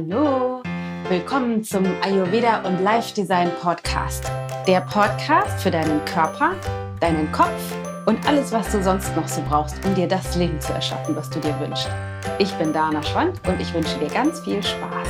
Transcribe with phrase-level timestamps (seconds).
[0.00, 0.62] Hallo,
[1.10, 4.24] willkommen zum Ayurveda und Life Design Podcast.
[4.66, 6.54] Der Podcast für deinen Körper,
[7.00, 7.76] deinen Kopf
[8.06, 11.28] und alles, was du sonst noch so brauchst, um dir das Leben zu erschaffen, was
[11.28, 11.90] du dir wünschst.
[12.38, 15.08] Ich bin Dana Schwand und ich wünsche dir ganz viel Spaß.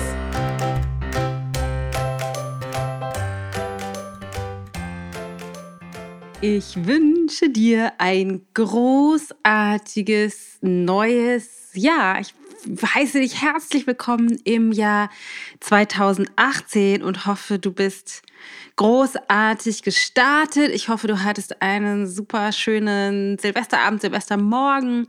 [6.40, 12.18] Ich wünsche dir ein großartiges neues Jahr.
[12.18, 12.34] Ich
[12.66, 15.10] heiße dich herzlich willkommen im Jahr
[15.60, 18.22] 2018 und hoffe, du bist
[18.76, 20.70] großartig gestartet.
[20.70, 25.08] Ich hoffe, du hattest einen super schönen Silvesterabend, Silvestermorgen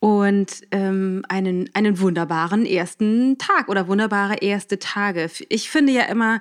[0.00, 5.30] und ähm, einen, einen wunderbaren ersten Tag oder wunderbare erste Tage.
[5.48, 6.40] Ich finde ja immer,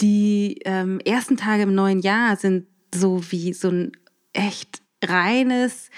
[0.00, 3.92] die ähm, ersten Tage im neuen Jahr sind so wie so ein
[4.32, 5.90] echt reines,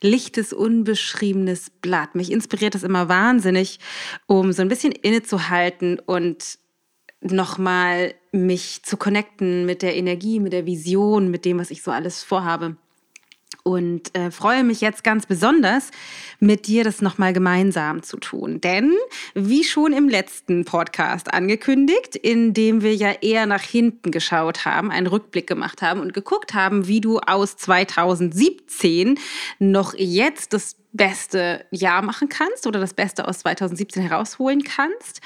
[0.00, 2.14] lichtes, unbeschriebenes Blatt.
[2.14, 3.78] Mich inspiriert das immer wahnsinnig,
[4.26, 6.58] um so ein bisschen innezuhalten und
[7.20, 11.90] nochmal mich zu connecten mit der Energie, mit der Vision, mit dem, was ich so
[11.90, 12.76] alles vorhabe
[13.62, 15.90] und äh, freue mich jetzt ganz besonders,
[16.40, 18.60] mit dir das nochmal gemeinsam zu tun.
[18.60, 18.92] Denn,
[19.34, 24.90] wie schon im letzten Podcast angekündigt, in dem wir ja eher nach hinten geschaut haben,
[24.90, 29.18] einen Rückblick gemacht haben und geguckt haben, wie du aus 2017
[29.58, 35.20] noch jetzt das beste Jahr machen kannst oder das Beste aus 2017 herausholen kannst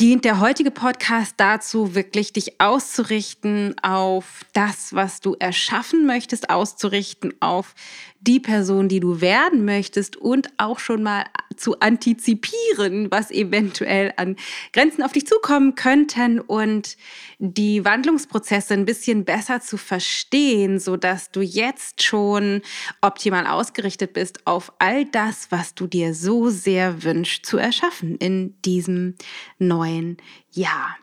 [0.00, 7.34] dient der heutige Podcast dazu, wirklich dich auszurichten auf das, was du erschaffen möchtest, auszurichten
[7.40, 7.74] auf
[8.20, 11.24] die Person, die du werden möchtest und auch schon mal
[11.56, 14.36] zu antizipieren, was eventuell an
[14.72, 16.96] Grenzen auf dich zukommen könnten und
[17.38, 22.62] die Wandlungsprozesse ein bisschen besser zu verstehen, so dass du jetzt schon
[23.00, 28.60] optimal ausgerichtet bist auf all das, was du dir so sehr wünschst zu erschaffen in
[28.62, 29.14] diesem
[29.58, 30.16] neuen
[30.52, 30.96] Jahr.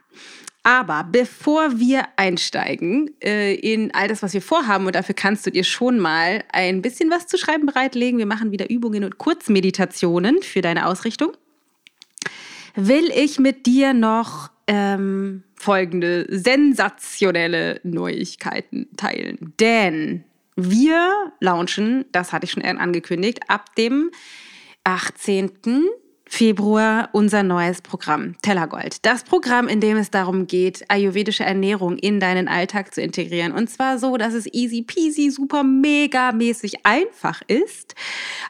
[0.67, 5.49] Aber bevor wir einsteigen äh, in all das, was wir vorhaben, und dafür kannst du
[5.49, 10.41] dir schon mal ein bisschen was zu schreiben bereitlegen, wir machen wieder Übungen und Kurzmeditationen
[10.41, 11.31] für deine Ausrichtung,
[12.75, 19.53] will ich mit dir noch ähm, folgende sensationelle Neuigkeiten teilen.
[19.61, 20.25] Denn
[20.57, 24.11] wir launchen, das hatte ich schon angekündigt, ab dem
[24.83, 25.85] 18.
[26.29, 29.05] Februar unser neues Programm Tellergold.
[29.05, 33.51] Das Programm, in dem es darum geht, ayurvedische Ernährung in deinen Alltag zu integrieren.
[33.51, 37.95] Und zwar so, dass es easy peasy, super mega mäßig einfach ist.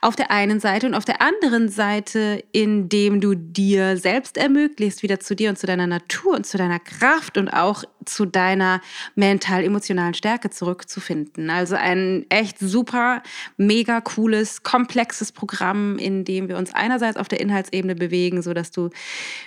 [0.02, 5.20] Auf der einen Seite und auf der anderen Seite, indem du dir selbst ermöglicht, wieder
[5.20, 8.82] zu dir und zu deiner Natur und zu deiner Kraft und auch zu deiner
[9.16, 11.50] mental-emotionalen Stärke zurückzufinden.
[11.50, 13.22] Also ein echt super,
[13.58, 18.90] mega cooles, komplexes Programm, in dem wir uns einerseits auf der Inhaltsebene bewegen, sodass du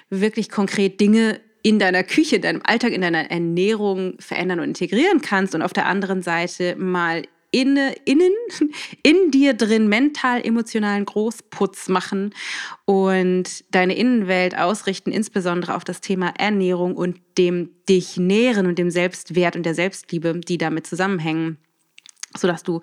[0.09, 5.20] wirklich konkret Dinge in deiner Küche, in deinem Alltag, in deiner Ernährung verändern und integrieren
[5.20, 8.33] kannst und auf der anderen Seite mal inne, innen,
[9.03, 12.34] in dir drin mental, emotionalen Großputz machen
[12.84, 18.91] und deine Innenwelt ausrichten, insbesondere auf das Thema Ernährung und dem dich nähren und dem
[18.91, 21.59] Selbstwert und der Selbstliebe, die damit zusammenhängen,
[22.37, 22.81] sodass du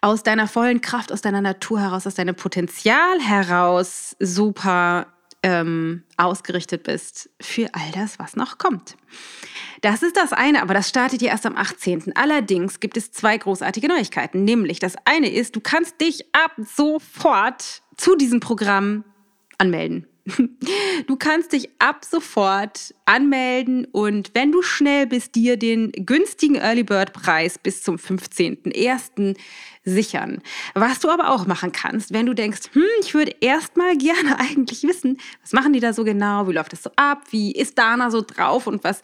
[0.00, 5.06] aus deiner vollen Kraft, aus deiner Natur heraus, aus deinem Potenzial heraus super
[5.42, 8.96] ähm, ausgerichtet bist für all das, was noch kommt.
[9.80, 12.14] Das ist das eine, aber das startet ja erst am 18.
[12.14, 14.44] Allerdings gibt es zwei großartige Neuigkeiten.
[14.44, 19.04] Nämlich das eine ist, du kannst dich ab sofort zu diesem Programm
[19.58, 20.06] anmelden.
[21.06, 26.84] Du kannst dich ab sofort anmelden und wenn du schnell bist, dir den günstigen Early
[26.84, 29.36] Bird Preis bis zum 15.01.
[29.84, 30.42] sichern.
[30.74, 34.82] Was du aber auch machen kannst, wenn du denkst, hm, ich würde erstmal gerne eigentlich
[34.82, 38.10] wissen, was machen die da so genau, wie läuft das so ab, wie ist Dana
[38.10, 39.02] so drauf und was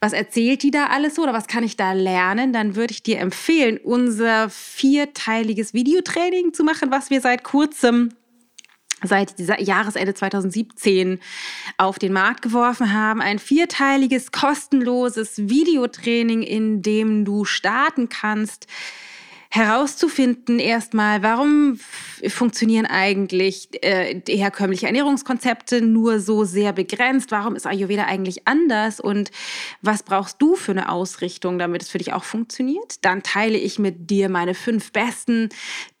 [0.00, 3.02] was erzählt die da alles so oder was kann ich da lernen, dann würde ich
[3.02, 8.10] dir empfehlen, unser vierteiliges Videotraining zu machen, was wir seit kurzem
[9.02, 11.20] seit Jahresende 2017
[11.76, 13.20] auf den Markt geworfen haben.
[13.20, 18.66] Ein vierteiliges, kostenloses Videotraining, in dem du starten kannst,
[19.50, 21.78] herauszufinden erstmal, warum
[22.28, 29.30] funktionieren eigentlich äh, herkömmliche Ernährungskonzepte nur so sehr begrenzt, warum ist Ayurveda eigentlich anders und
[29.82, 33.04] was brauchst du für eine Ausrichtung, damit es für dich auch funktioniert.
[33.04, 35.48] Dann teile ich mit dir meine fünf besten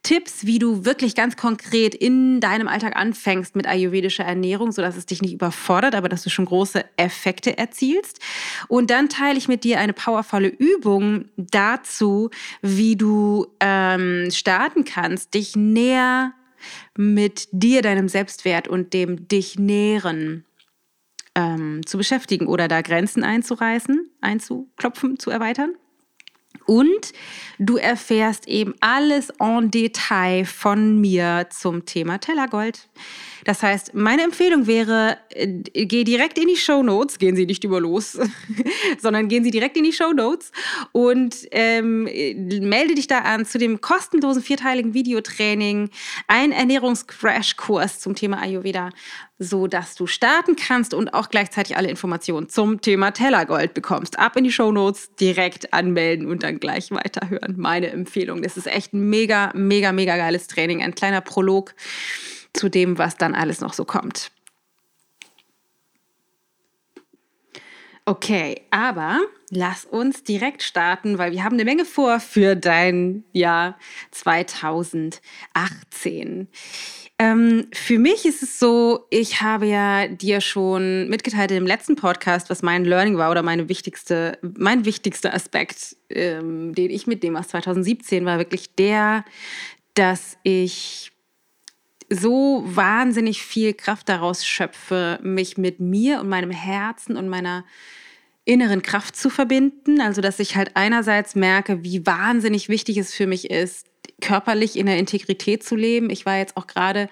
[0.06, 5.04] Tipps, wie du wirklich ganz konkret in deinem Alltag anfängst mit ayurvedischer Ernährung, sodass es
[5.04, 8.20] dich nicht überfordert, aber dass du schon große Effekte erzielst.
[8.68, 12.30] Und dann teile ich mit dir eine powervolle Übung dazu,
[12.62, 16.34] wie du ähm, starten kannst, dich näher
[16.96, 20.44] mit dir, deinem Selbstwert und dem dich nähren
[21.34, 25.74] ähm, zu beschäftigen oder da Grenzen einzureißen, einzuklopfen, zu erweitern.
[26.66, 27.12] Und
[27.58, 32.88] du erfährst eben alles en Detail von mir zum Thema Tellergold.
[33.46, 37.62] Das heißt, meine Empfehlung wäre, äh, geh direkt in die Show Notes, gehen Sie nicht
[37.62, 38.18] über los,
[39.00, 40.50] sondern gehen Sie direkt in die Show Notes
[40.90, 45.90] und ähm, melde dich da an zu dem kostenlosen vierteiligen Videotraining,
[46.26, 48.90] ein Ernährungscrash-Kurs zum Thema Ayurveda,
[49.38, 54.18] so dass du starten kannst und auch gleichzeitig alle Informationen zum Thema Tellergold bekommst.
[54.18, 57.54] Ab in die Show Notes, direkt anmelden und dann gleich weiterhören.
[57.58, 58.42] Meine Empfehlung.
[58.42, 60.82] Das ist echt ein mega, mega, mega geiles Training.
[60.82, 61.74] Ein kleiner Prolog
[62.54, 64.30] zu dem, was dann alles noch so kommt.
[68.08, 69.18] Okay, aber
[69.50, 73.76] lass uns direkt starten, weil wir haben eine Menge vor für dein Jahr
[74.12, 76.46] 2018.
[77.18, 82.50] Ähm, für mich ist es so, ich habe ja dir schon mitgeteilt im letzten Podcast,
[82.50, 87.48] was mein Learning war oder meine wichtigste, mein wichtigster Aspekt, ähm, den ich mitnehme aus
[87.48, 89.24] 2017, war wirklich der,
[89.94, 91.10] dass ich
[92.10, 97.64] so wahnsinnig viel Kraft daraus schöpfe, mich mit mir und meinem Herzen und meiner
[98.44, 100.00] inneren Kraft zu verbinden.
[100.00, 103.86] Also, dass ich halt einerseits merke, wie wahnsinnig wichtig es für mich ist,
[104.20, 106.10] körperlich in der Integrität zu leben.
[106.10, 107.08] Ich war jetzt auch gerade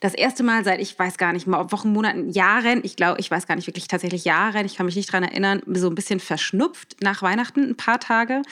[0.00, 3.30] das erste Mal seit, ich weiß gar nicht mal, Wochen, Monaten, Jahren, ich glaube, ich
[3.30, 6.20] weiß gar nicht wirklich tatsächlich Jahren, ich kann mich nicht daran erinnern, so ein bisschen
[6.20, 8.42] verschnupft nach Weihnachten, ein paar Tage.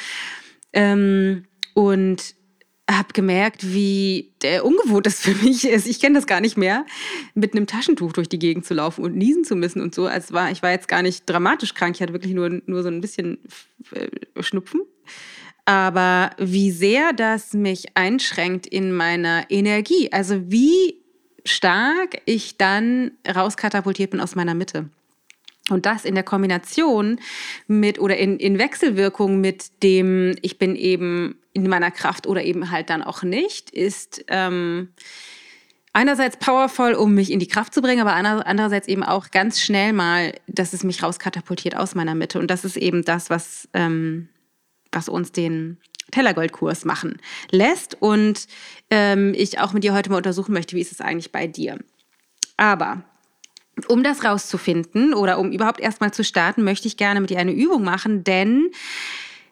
[0.73, 1.45] Ähm,
[1.75, 2.35] und
[2.89, 5.87] habe gemerkt, wie der ungewohnt das für mich ist.
[5.87, 6.87] Ich kenne das gar nicht mehr,
[7.35, 10.07] mit einem Taschentuch durch die Gegend zu laufen und niesen zu müssen und so.
[10.07, 12.89] Als war, ich war jetzt gar nicht dramatisch krank, ich hatte wirklich nur, nur so
[12.89, 13.39] ein bisschen
[13.93, 14.83] äh, Schnupfen.
[15.67, 20.13] Aber wie sehr das mich einschränkt in meiner Energie.
[20.13, 21.03] Also wie
[21.45, 24.89] stark ich dann rauskatapultiert bin aus meiner Mitte.
[25.69, 27.19] Und das in der Kombination
[27.67, 32.71] mit oder in, in Wechselwirkung mit dem, ich bin eben in meiner Kraft oder eben
[32.71, 34.91] halt dann auch nicht, ist ähm,
[35.93, 39.93] einerseits powerful, um mich in die Kraft zu bringen, aber andererseits eben auch ganz schnell
[39.93, 42.39] mal, dass es mich rauskatapultiert aus meiner Mitte.
[42.39, 44.29] Und das ist eben das, was, ähm,
[44.97, 45.79] was uns den
[46.11, 47.19] Tellergoldkurs machen
[47.51, 48.01] lässt.
[48.01, 48.49] Und
[48.91, 51.79] ähm, ich auch mit dir heute mal untersuchen möchte, wie ist es eigentlich bei dir.
[52.57, 53.05] Aber
[53.89, 57.53] um das rauszufinden oder um überhaupt erstmal zu starten, möchte ich gerne mit dir eine
[57.53, 58.71] Übung machen, denn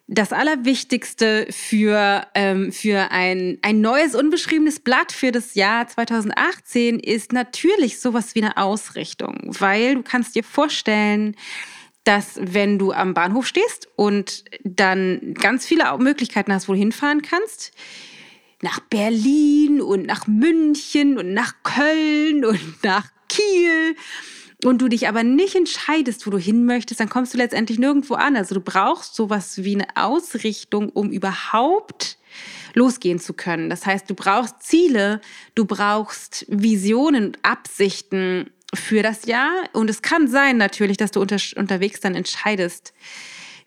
[0.07, 7.33] das Allerwichtigste für, ähm, für ein, ein neues, unbeschriebenes Blatt für das Jahr 2018 ist
[7.33, 11.37] natürlich sowas wie eine Ausrichtung, weil du kannst dir vorstellen,
[12.05, 17.23] dass wenn du am Bahnhof stehst und dann ganz viele Möglichkeiten hast, wo du hinfahren
[17.23, 17.73] kannst,
[18.61, 23.97] nach Berlin und nach München und nach Köln und nach Kiel
[24.65, 28.15] und du dich aber nicht entscheidest, wo du hin möchtest, dann kommst du letztendlich nirgendwo
[28.15, 28.37] an.
[28.37, 32.19] Also du brauchst sowas wie eine Ausrichtung, um überhaupt
[32.75, 33.71] losgehen zu können.
[33.71, 35.21] Das heißt, du brauchst Ziele,
[35.55, 39.53] du brauchst Visionen und Absichten für das Jahr.
[39.73, 42.93] Und es kann sein natürlich, dass du unter, unterwegs dann entscheidest,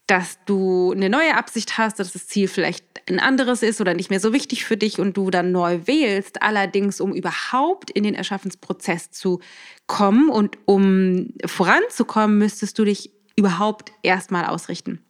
[0.07, 4.09] dass du eine neue Absicht hast, dass das Ziel vielleicht ein anderes ist oder nicht
[4.09, 6.41] mehr so wichtig für dich und du dann neu wählst.
[6.41, 9.39] Allerdings, um überhaupt in den Erschaffensprozess zu
[9.85, 15.01] kommen und um voranzukommen, müsstest du dich überhaupt erstmal ausrichten.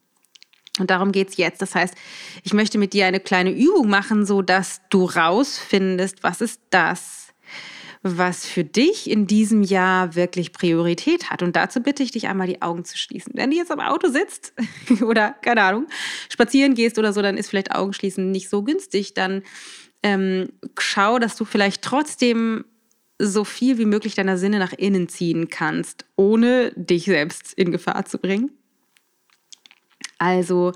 [0.78, 1.62] Und darum geht es jetzt.
[1.62, 1.94] Das heißt,
[2.44, 7.27] ich möchte mit dir eine kleine Übung machen, so dass du rausfindest, was ist das,
[8.02, 11.42] was für dich in diesem Jahr wirklich Priorität hat.
[11.42, 13.32] Und dazu bitte ich dich einmal die Augen zu schließen.
[13.34, 14.52] Wenn du jetzt am Auto sitzt
[15.02, 15.86] oder, keine Ahnung,
[16.28, 19.14] spazieren gehst oder so, dann ist vielleicht Augenschließen nicht so günstig.
[19.14, 19.42] Dann
[20.02, 22.64] ähm, schau, dass du vielleicht trotzdem
[23.18, 28.04] so viel wie möglich deiner Sinne nach innen ziehen kannst, ohne dich selbst in Gefahr
[28.04, 28.52] zu bringen.
[30.18, 30.72] Also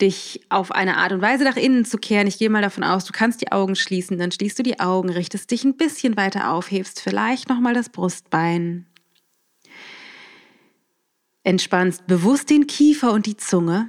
[0.00, 2.26] dich auf eine Art und Weise nach innen zu kehren.
[2.26, 5.08] Ich gehe mal davon aus, du kannst die Augen schließen, dann schließt du die Augen,
[5.08, 8.86] richtest dich ein bisschen weiter auf, hebst vielleicht nochmal das Brustbein.
[11.44, 13.88] Entspannst bewusst den Kiefer und die Zunge.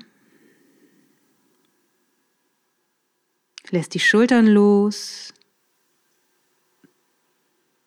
[3.70, 5.34] Lässt die Schultern los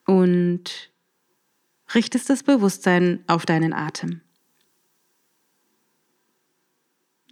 [0.04, 0.90] und
[1.94, 4.20] richtest das Bewusstsein auf deinen Atem.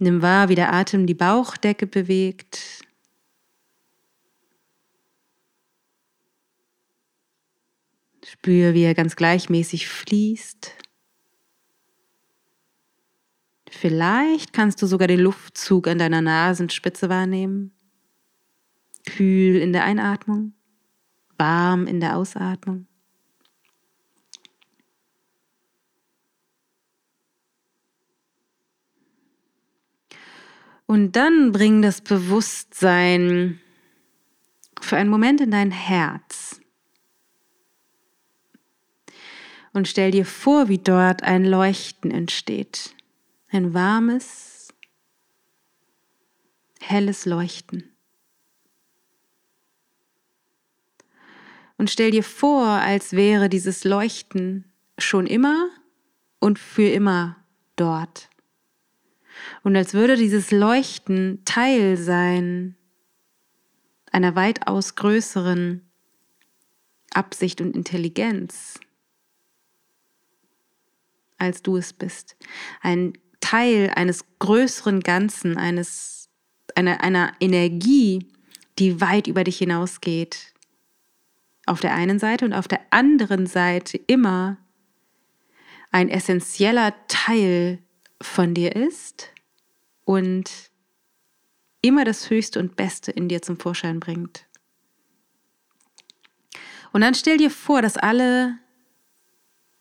[0.00, 2.84] Nimm wahr, wie der Atem die Bauchdecke bewegt.
[8.24, 10.74] Spür, wie er ganz gleichmäßig fließt.
[13.70, 17.72] Vielleicht kannst du sogar den Luftzug an deiner Nasenspitze wahrnehmen.
[19.06, 20.52] Kühl in der Einatmung,
[21.36, 22.86] warm in der Ausatmung.
[30.88, 33.60] Und dann bring das Bewusstsein
[34.80, 36.62] für einen Moment in dein Herz.
[39.74, 42.96] Und stell dir vor, wie dort ein Leuchten entsteht.
[43.50, 44.68] Ein warmes,
[46.80, 47.94] helles Leuchten.
[51.76, 54.64] Und stell dir vor, als wäre dieses Leuchten
[54.96, 55.68] schon immer
[56.40, 57.36] und für immer
[57.76, 58.27] dort.
[59.62, 62.76] Und als würde dieses Leuchten Teil sein
[64.10, 65.82] einer weitaus größeren
[67.12, 68.78] Absicht und Intelligenz,
[71.36, 72.36] als du es bist.
[72.80, 76.28] Ein Teil eines größeren Ganzen, eines,
[76.74, 78.26] einer, einer Energie,
[78.78, 80.54] die weit über dich hinausgeht.
[81.66, 84.56] Auf der einen Seite und auf der anderen Seite immer
[85.90, 87.78] ein essentieller Teil
[88.20, 89.32] von dir ist
[90.08, 90.70] und
[91.82, 94.46] immer das Höchste und Beste in dir zum Vorschein bringt.
[96.94, 98.58] Und dann stell dir vor, dass alle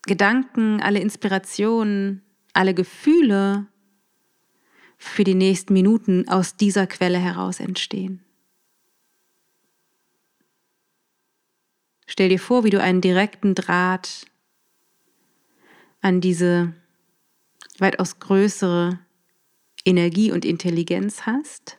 [0.01, 3.67] Gedanken, alle Inspirationen, alle Gefühle
[4.97, 8.21] für die nächsten Minuten aus dieser Quelle heraus entstehen.
[12.05, 14.25] Stell dir vor, wie du einen direkten Draht
[16.01, 16.73] an diese
[17.79, 18.99] weitaus größere
[19.87, 21.77] Energie und Intelligenz hast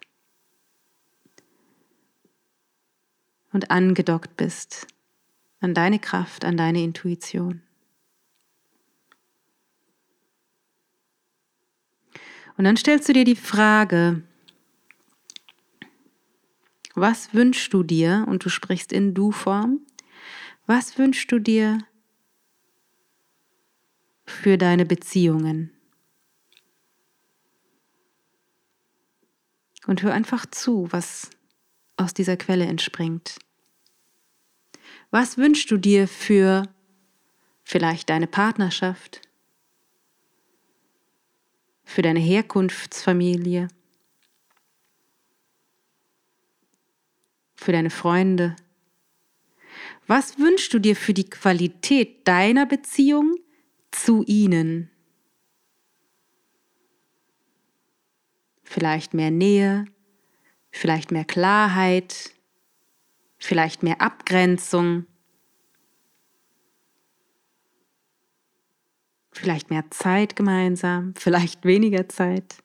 [3.53, 4.87] und angedockt bist
[5.61, 7.61] an deine Kraft, an deine Intuition.
[12.57, 14.23] Und dann stellst du dir die Frage,
[16.95, 19.81] was wünschst du dir, und du sprichst in Du-Form,
[20.67, 21.79] was wünschst du dir
[24.25, 25.78] für deine Beziehungen?
[29.88, 31.30] Und hör einfach zu, was
[31.97, 33.38] aus dieser Quelle entspringt.
[35.11, 36.64] Was wünschst du dir für
[37.64, 39.23] vielleicht deine Partnerschaft,
[41.85, 43.68] für deine Herkunftsfamilie,
[47.54, 48.57] für deine Freunde?
[50.07, 53.37] Was wünschst du dir für die Qualität deiner Beziehung
[53.90, 54.90] zu ihnen?
[58.71, 59.87] Vielleicht mehr Nähe,
[60.71, 62.35] vielleicht mehr Klarheit,
[63.39, 65.07] vielleicht mehr Abgrenzung,
[69.33, 72.57] vielleicht mehr Zeit gemeinsam, vielleicht weniger Zeit.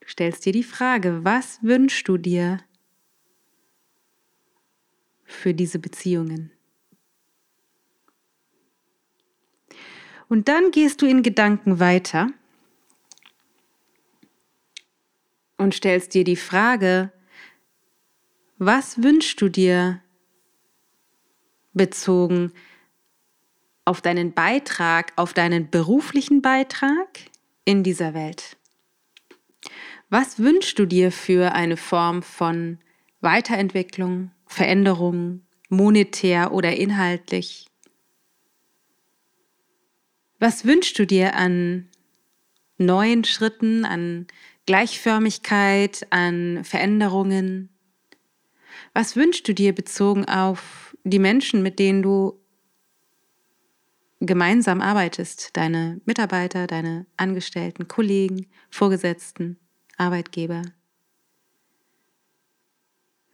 [0.00, 2.60] Du stellst dir die Frage, was wünschst du dir
[5.24, 6.50] für diese Beziehungen?
[10.30, 12.32] Und dann gehst du in Gedanken weiter
[15.62, 17.12] und stellst dir die Frage,
[18.58, 20.02] was wünschst du dir
[21.72, 22.52] bezogen
[23.84, 27.18] auf deinen Beitrag, auf deinen beruflichen Beitrag
[27.64, 28.56] in dieser Welt?
[30.10, 32.78] Was wünschst du dir für eine Form von
[33.20, 37.66] Weiterentwicklung, Veränderung, monetär oder inhaltlich?
[40.38, 41.88] Was wünschst du dir an
[42.78, 44.26] neuen Schritten, an
[44.66, 47.68] Gleichförmigkeit, an Veränderungen?
[48.94, 52.40] Was wünschst du dir bezogen auf die Menschen, mit denen du
[54.20, 59.58] gemeinsam arbeitest, deine Mitarbeiter, deine Angestellten, Kollegen, Vorgesetzten,
[59.96, 60.62] Arbeitgeber?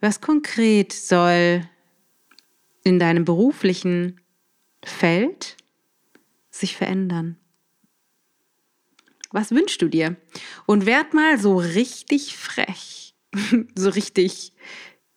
[0.01, 1.67] Was konkret soll
[2.83, 4.21] in deinem beruflichen
[4.83, 5.57] Feld
[6.49, 7.38] sich verändern?
[9.31, 10.15] Was wünschst du dir?
[10.65, 13.13] Und werd mal so richtig frech,
[13.75, 14.53] so richtig,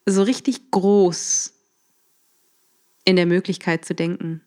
[0.06, 1.54] so richtig groß
[3.04, 4.42] in der Möglichkeit zu denken.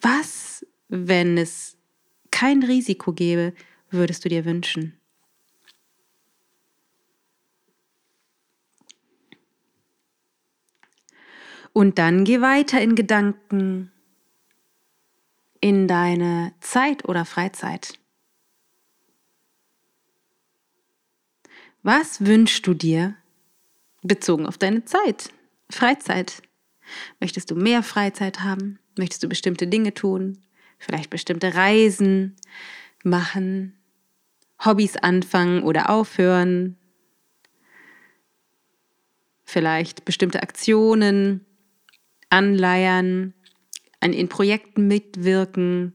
[0.00, 1.76] Was, wenn es
[2.30, 3.52] kein Risiko gäbe,
[3.90, 4.98] würdest du dir wünschen?
[11.72, 13.90] Und dann geh weiter in Gedanken
[15.60, 17.98] in deine Zeit oder Freizeit.
[21.84, 23.14] Was wünschst du dir
[24.02, 25.30] bezogen auf deine Zeit,
[25.70, 26.42] Freizeit?
[27.20, 28.78] Möchtest du mehr Freizeit haben?
[28.96, 30.38] Möchtest du bestimmte Dinge tun?
[30.78, 32.36] Vielleicht bestimmte Reisen
[33.02, 33.78] machen?
[34.64, 36.78] Hobbys anfangen oder aufhören?
[39.44, 41.44] Vielleicht bestimmte Aktionen
[42.30, 43.34] anleiern,
[44.00, 45.92] in Projekten mitwirken,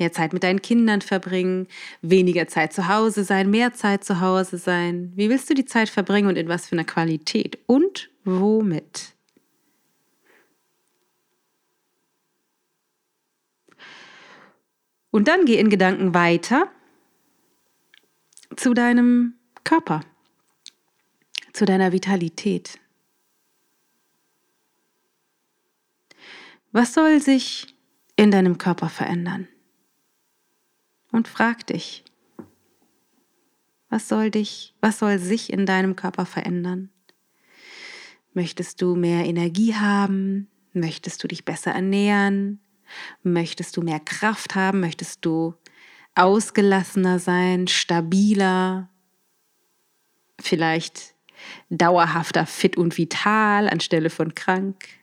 [0.00, 1.68] Mehr Zeit mit deinen Kindern verbringen,
[2.00, 5.12] weniger Zeit zu Hause sein, mehr Zeit zu Hause sein.
[5.14, 7.58] Wie willst du die Zeit verbringen und in was für einer Qualität?
[7.66, 9.14] Und womit?
[15.10, 16.70] Und dann geh in Gedanken weiter
[18.56, 20.00] zu deinem Körper,
[21.52, 22.78] zu deiner Vitalität.
[26.72, 27.74] Was soll sich
[28.16, 29.46] in deinem Körper verändern?
[31.12, 32.04] Und frag dich,
[33.88, 36.90] was soll dich, was soll sich in deinem Körper verändern?
[38.32, 40.48] Möchtest du mehr Energie haben?
[40.72, 42.60] Möchtest du dich besser ernähren?
[43.22, 44.80] Möchtest du mehr Kraft haben?
[44.80, 45.54] Möchtest du
[46.14, 48.88] ausgelassener sein, stabiler,
[50.40, 51.14] vielleicht
[51.70, 54.99] dauerhafter fit und vital anstelle von krank?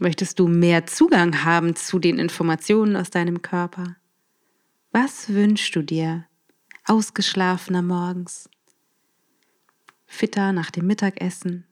[0.00, 3.96] Möchtest du mehr Zugang haben zu den Informationen aus deinem Körper?
[4.90, 6.26] Was wünschst du dir?
[6.86, 8.48] Ausgeschlafener morgens?
[10.06, 11.64] Fitter nach dem Mittagessen?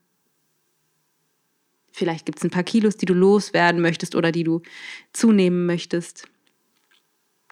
[1.93, 4.63] Vielleicht gibt es ein paar Kilos, die du loswerden möchtest oder die du
[5.13, 6.29] zunehmen möchtest.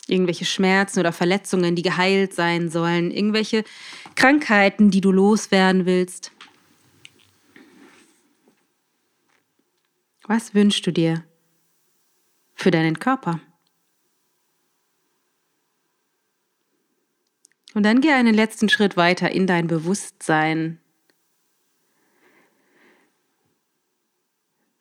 [0.06, 3.10] Irgendwelche Schmerzen oder Verletzungen, die geheilt sein sollen.
[3.10, 3.64] Irgendwelche
[4.14, 6.32] Krankheiten, die du loswerden willst.
[10.28, 11.24] Was wünschst du dir
[12.54, 13.40] für deinen Körper?
[17.72, 20.80] Und dann geh einen letzten Schritt weiter in dein Bewusstsein.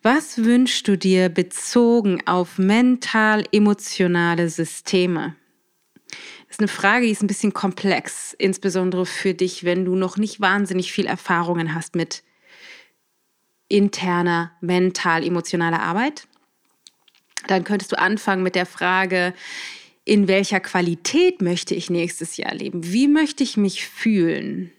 [0.01, 5.37] Was wünschst du dir bezogen auf mental-emotionale Systeme?
[6.47, 10.17] Das ist eine Frage, die ist ein bisschen komplex, insbesondere für dich, wenn du noch
[10.17, 12.23] nicht wahnsinnig viel Erfahrungen hast mit
[13.67, 16.27] interner mental-emotionaler Arbeit.
[17.47, 19.33] Dann könntest du anfangen mit der Frage,
[20.05, 22.93] in welcher Qualität möchte ich nächstes Jahr leben?
[22.93, 24.71] Wie möchte ich mich fühlen?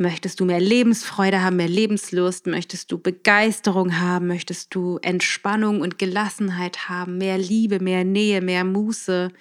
[0.00, 2.46] Möchtest du mehr Lebensfreude haben, mehr Lebenslust?
[2.46, 4.28] Möchtest du Begeisterung haben?
[4.28, 7.18] Möchtest du Entspannung und Gelassenheit haben?
[7.18, 9.32] Mehr Liebe, mehr Nähe, mehr Muße,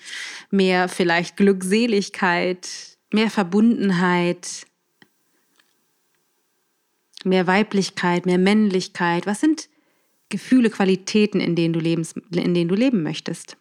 [0.49, 2.67] mehr vielleicht Glückseligkeit,
[3.13, 4.65] mehr Verbundenheit,
[7.27, 9.25] mehr Weiblichkeit, mehr Männlichkeit?
[9.25, 9.69] Was sind
[10.29, 13.57] Gefühle, Qualitäten, in denen du, lebens, in denen du leben möchtest?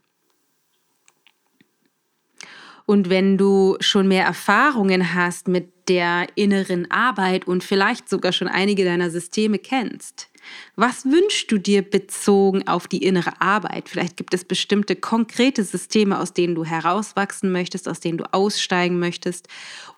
[2.87, 8.47] Und wenn du schon mehr Erfahrungen hast mit der inneren Arbeit und vielleicht sogar schon
[8.47, 10.29] einige deiner Systeme kennst,
[10.77, 13.89] was wünschst du dir bezogen auf die innere Arbeit?
[13.89, 19.01] Vielleicht gibt es bestimmte konkrete Systeme, aus denen du herauswachsen möchtest, aus denen du aussteigen
[19.01, 19.49] möchtest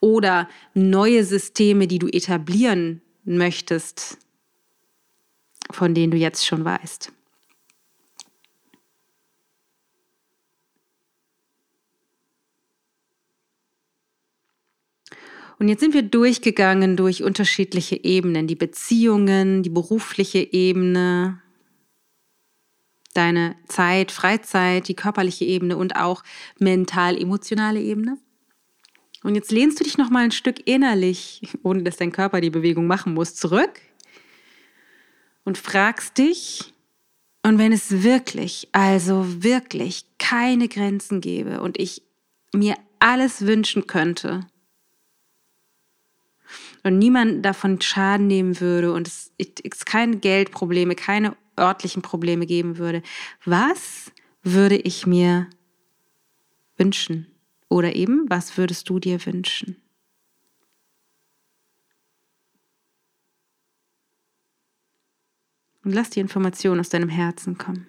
[0.00, 3.02] oder neue Systeme, die du etablieren
[3.36, 4.18] möchtest,
[5.70, 7.12] von denen du jetzt schon weißt.
[15.58, 21.42] Und jetzt sind wir durchgegangen durch unterschiedliche Ebenen, die Beziehungen, die berufliche Ebene,
[23.12, 26.22] deine Zeit, Freizeit, die körperliche Ebene und auch
[26.60, 28.18] mental-emotionale Ebene.
[29.22, 32.50] Und jetzt lehnst du dich noch mal ein Stück innerlich, ohne dass dein Körper die
[32.50, 33.80] Bewegung machen muss, zurück
[35.44, 36.74] und fragst dich,
[37.42, 42.02] und wenn es wirklich, also wirklich keine Grenzen gäbe und ich
[42.52, 44.46] mir alles wünschen könnte,
[46.82, 52.78] und niemand davon Schaden nehmen würde und es, es keine Geldprobleme, keine örtlichen Probleme geben
[52.78, 53.02] würde,
[53.44, 55.48] was würde ich mir
[56.76, 57.26] wünschen?
[57.68, 59.76] Oder eben, was würdest du dir wünschen?
[65.84, 67.86] Und lass die Information aus deinem Herzen kommen.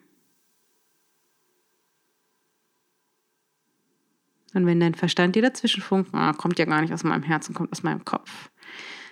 [4.53, 7.53] Und wenn dein Verstand dir dazwischen funkt, ah, kommt ja gar nicht aus meinem Herzen,
[7.53, 8.49] kommt aus meinem Kopf,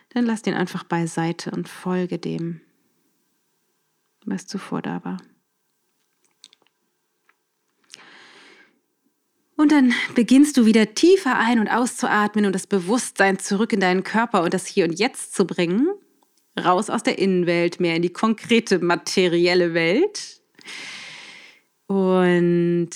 [0.09, 2.61] dann lass den einfach beiseite und folge dem,
[4.25, 5.17] was zuvor da war.
[9.57, 14.03] Und dann beginnst du wieder tiefer ein- und auszuatmen und das Bewusstsein zurück in deinen
[14.03, 15.89] Körper und das Hier und Jetzt zu bringen.
[16.57, 20.41] Raus aus der Innenwelt, mehr in die konkrete materielle Welt.
[21.87, 22.91] Und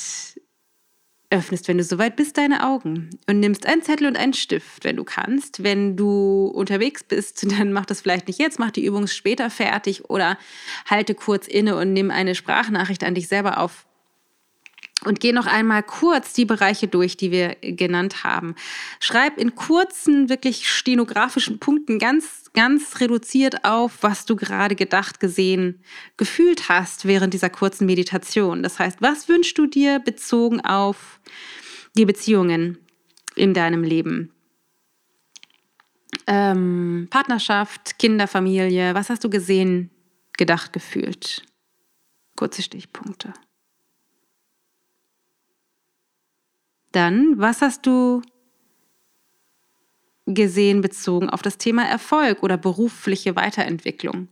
[1.31, 4.97] öffnest, wenn du soweit bist, deine Augen und nimmst einen Zettel und einen Stift, wenn
[4.97, 5.63] du kannst.
[5.63, 10.09] Wenn du unterwegs bist, dann mach das vielleicht nicht jetzt, mach die Übung später fertig
[10.09, 10.37] oder
[10.85, 13.87] halte kurz inne und nimm eine Sprachnachricht an dich selber auf.
[15.03, 18.53] Und geh noch einmal kurz die Bereiche durch, die wir genannt haben.
[18.99, 25.19] Schreib in kurzen, wirklich stenografischen Punkten ganz ganz, ganz reduziert auf, was du gerade gedacht,
[25.19, 25.83] gesehen,
[26.17, 28.63] gefühlt hast während dieser kurzen Meditation.
[28.63, 31.19] Das heißt, was wünschst du dir bezogen auf
[31.95, 32.77] die Beziehungen
[33.35, 34.31] in deinem Leben?
[36.27, 39.89] Ähm, Partnerschaft, Kinder, Familie, was hast du gesehen,
[40.37, 41.43] gedacht, gefühlt?
[42.35, 43.33] Kurze Stichpunkte.
[46.91, 48.21] Dann, was hast du
[50.25, 54.27] gesehen bezogen auf das Thema Erfolg oder berufliche Weiterentwicklung?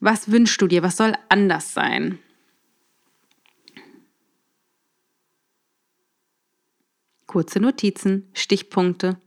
[0.00, 0.82] Was wünschst du dir?
[0.82, 2.18] Was soll anders sein?
[7.26, 9.20] Kurze Notizen, Stichpunkte,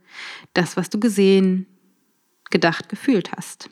[0.54, 1.68] das, was du gesehen,
[2.50, 3.70] gedacht, gefühlt hast.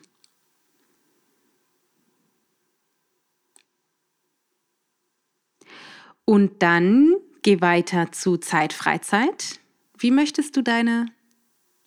[6.23, 9.59] Und dann geh weiter zu Zeit, Freizeit.
[9.97, 11.07] Wie möchtest du deine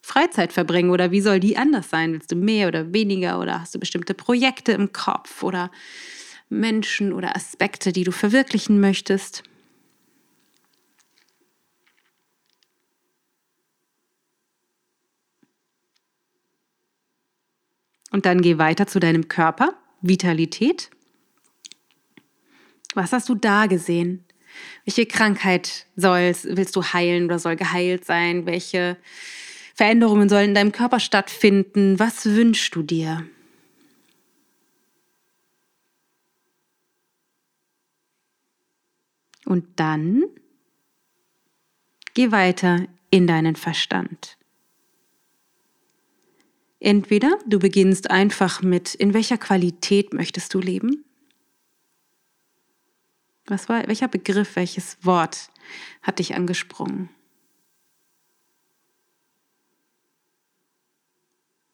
[0.03, 2.13] Freizeit verbringen oder wie soll die anders sein?
[2.13, 5.71] Willst du mehr oder weniger oder hast du bestimmte Projekte im Kopf oder
[6.49, 9.43] Menschen oder Aspekte, die du verwirklichen möchtest?
[18.11, 20.91] Und dann geh weiter zu deinem Körper, Vitalität.
[22.95, 24.25] Was hast du da gesehen?
[24.85, 28.47] Welche Krankheit sollst, willst du heilen oder soll geheilt sein?
[28.47, 28.97] Welche
[29.75, 31.99] Veränderungen sollen in deinem Körper stattfinden?
[31.99, 33.27] Was wünschst du dir?
[39.45, 40.25] Und dann
[42.15, 44.39] geh weiter in deinen Verstand.
[46.81, 51.04] Entweder du beginnst einfach mit, in welcher Qualität möchtest du leben?
[53.47, 55.51] Was war, welcher Begriff, welches Wort
[56.03, 57.11] hat dich angesprungen?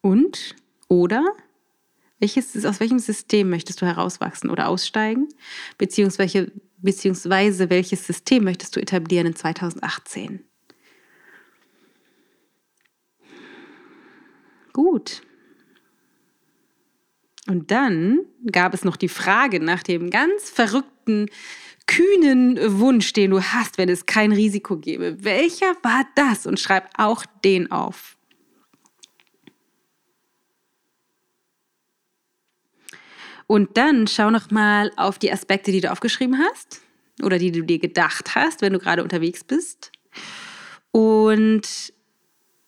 [0.01, 0.57] Und
[0.89, 1.25] oder
[2.19, 5.29] welches, aus welchem System möchtest du herauswachsen oder aussteigen?
[5.79, 10.45] Beziehungsweise, beziehungsweise welches System möchtest du etablieren in 2018?
[14.73, 15.23] Gut.
[17.51, 18.21] Und dann
[18.53, 21.27] gab es noch die Frage nach dem ganz verrückten,
[21.89, 25.25] kühnen Wunsch, den du hast, wenn es kein Risiko gäbe.
[25.25, 26.47] Welcher war das?
[26.47, 28.17] Und schreib auch den auf.
[33.49, 36.81] Und dann schau noch mal auf die Aspekte, die du aufgeschrieben hast
[37.21, 39.91] oder die du dir gedacht hast, wenn du gerade unterwegs bist.
[40.93, 41.93] Und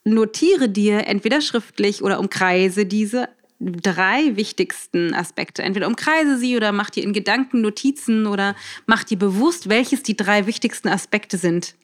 [0.02, 3.28] notiere dir entweder schriftlich oder umkreise diese
[3.62, 5.62] drei wichtigsten Aspekte.
[5.62, 10.16] Entweder umkreise sie oder mach dir in Gedanken Notizen oder mach dir bewusst, welches die
[10.16, 11.74] drei wichtigsten Aspekte sind.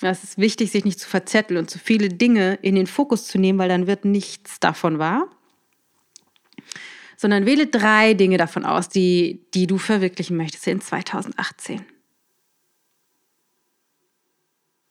[0.00, 3.38] Es ist wichtig, sich nicht zu verzetteln und zu viele Dinge in den Fokus zu
[3.38, 5.28] nehmen, weil dann wird nichts davon wahr.
[7.16, 11.84] Sondern wähle drei Dinge davon aus, die, die du verwirklichen möchtest in 2018.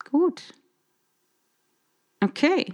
[0.09, 0.41] Gut.
[2.21, 2.73] Okay.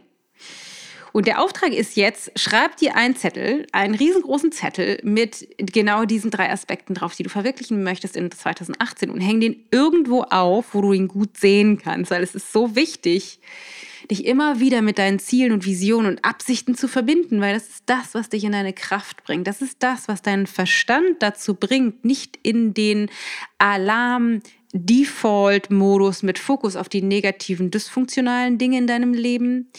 [1.17, 6.30] Und der Auftrag ist jetzt, schreib dir einen Zettel, einen riesengroßen Zettel mit genau diesen
[6.30, 10.82] drei Aspekten drauf, die du verwirklichen möchtest in 2018 und häng den irgendwo auf, wo
[10.82, 13.39] du ihn gut sehen kannst, weil es ist so wichtig,
[14.12, 17.84] dich immer wieder mit deinen Zielen und Visionen und Absichten zu verbinden, weil das ist
[17.88, 19.47] das, was dich in deine Kraft bringt.
[19.47, 23.10] Das ist das, was deinen Verstand dazu bringt, nicht in den
[23.58, 29.71] Alarm Default-Modus mit Fokus auf die negativen, dysfunktionalen Dinge in deinem Leben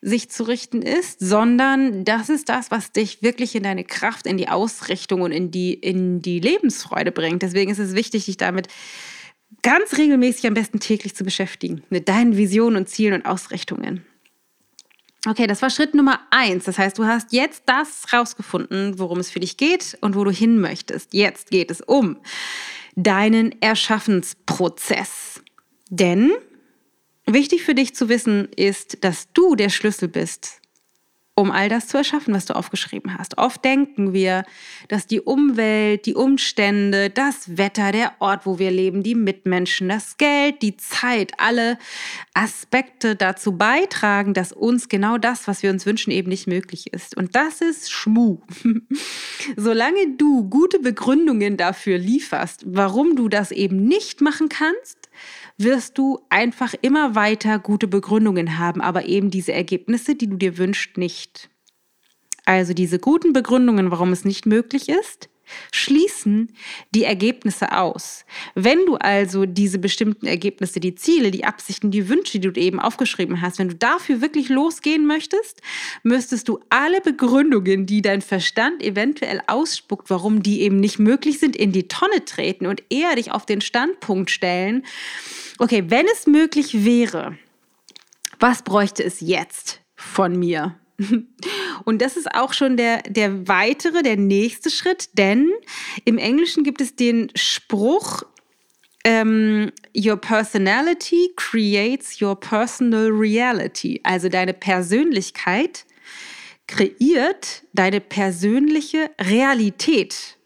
[0.00, 4.36] sich zu richten ist, sondern das ist das, was dich wirklich in deine Kraft, in
[4.36, 7.42] die Ausrichtung und in die, in die Lebensfreude bringt.
[7.42, 8.68] Deswegen ist es wichtig, dich damit
[9.62, 14.04] ganz regelmäßig, am besten täglich zu beschäftigen, mit deinen Visionen und Zielen und Ausrichtungen.
[15.28, 16.66] Okay, das war Schritt Nummer eins.
[16.66, 20.30] Das heißt, du hast jetzt das rausgefunden, worum es für dich geht und wo du
[20.30, 21.14] hin möchtest.
[21.14, 22.18] Jetzt geht es um
[22.96, 25.42] deinen Erschaffensprozess.
[25.88, 26.32] Denn
[27.26, 30.60] wichtig für dich zu wissen ist, dass du der Schlüssel bist
[31.38, 33.36] um all das zu erschaffen, was du aufgeschrieben hast.
[33.36, 34.44] Oft denken wir,
[34.88, 40.16] dass die Umwelt, die Umstände, das Wetter, der Ort, wo wir leben, die Mitmenschen, das
[40.16, 41.76] Geld, die Zeit, alle
[42.32, 47.14] Aspekte dazu beitragen, dass uns genau das, was wir uns wünschen, eben nicht möglich ist.
[47.14, 48.38] Und das ist Schmu.
[49.56, 55.05] Solange du gute Begründungen dafür lieferst, warum du das eben nicht machen kannst,
[55.58, 60.58] wirst du einfach immer weiter gute Begründungen haben, aber eben diese Ergebnisse, die du dir
[60.58, 61.50] wünschst, nicht.
[62.44, 65.28] Also diese guten Begründungen, warum es nicht möglich ist,
[65.72, 66.52] schließen
[66.94, 68.24] die Ergebnisse aus.
[68.54, 72.80] Wenn du also diese bestimmten Ergebnisse, die Ziele, die Absichten, die Wünsche, die du eben
[72.80, 75.62] aufgeschrieben hast, wenn du dafür wirklich losgehen möchtest,
[76.02, 81.56] müsstest du alle Begründungen, die dein Verstand eventuell ausspuckt, warum die eben nicht möglich sind,
[81.56, 84.84] in die Tonne treten und eher dich auf den Standpunkt stellen,
[85.58, 87.38] okay, wenn es möglich wäre,
[88.38, 90.74] was bräuchte es jetzt von mir?
[91.84, 95.50] Und das ist auch schon der, der weitere, der nächste Schritt, denn
[96.04, 98.22] im Englischen gibt es den Spruch,
[99.04, 104.00] ähm, Your personality creates your personal reality.
[104.02, 105.86] Also deine Persönlichkeit
[106.66, 110.36] kreiert deine persönliche Realität.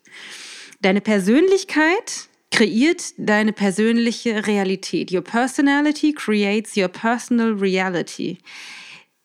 [0.83, 5.11] Deine Persönlichkeit kreiert deine persönliche Realität.
[5.11, 8.39] Your personality creates your personal reality.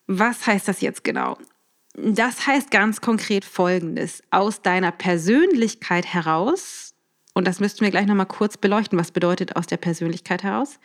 [0.08, 1.38] Was heißt das jetzt genau?
[1.98, 4.22] Das heißt ganz konkret Folgendes.
[4.30, 6.94] Aus deiner Persönlichkeit heraus,
[7.34, 10.80] und das müssten wir gleich nochmal kurz beleuchten, was bedeutet aus der Persönlichkeit heraus,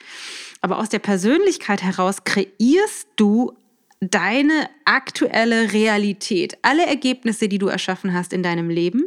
[0.61, 3.57] aber aus der Persönlichkeit heraus kreierst du
[4.01, 6.57] deine aktuelle Realität.
[6.63, 9.05] Alle Ergebnisse, die du erschaffen hast in deinem Leben,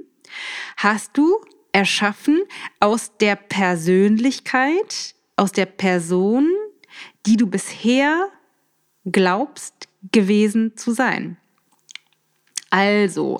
[0.77, 1.39] hast du
[1.71, 2.43] erschaffen
[2.79, 6.49] aus der Persönlichkeit, aus der Person,
[7.25, 8.29] die du bisher
[9.05, 11.37] glaubst gewesen zu sein.
[12.73, 13.39] Also,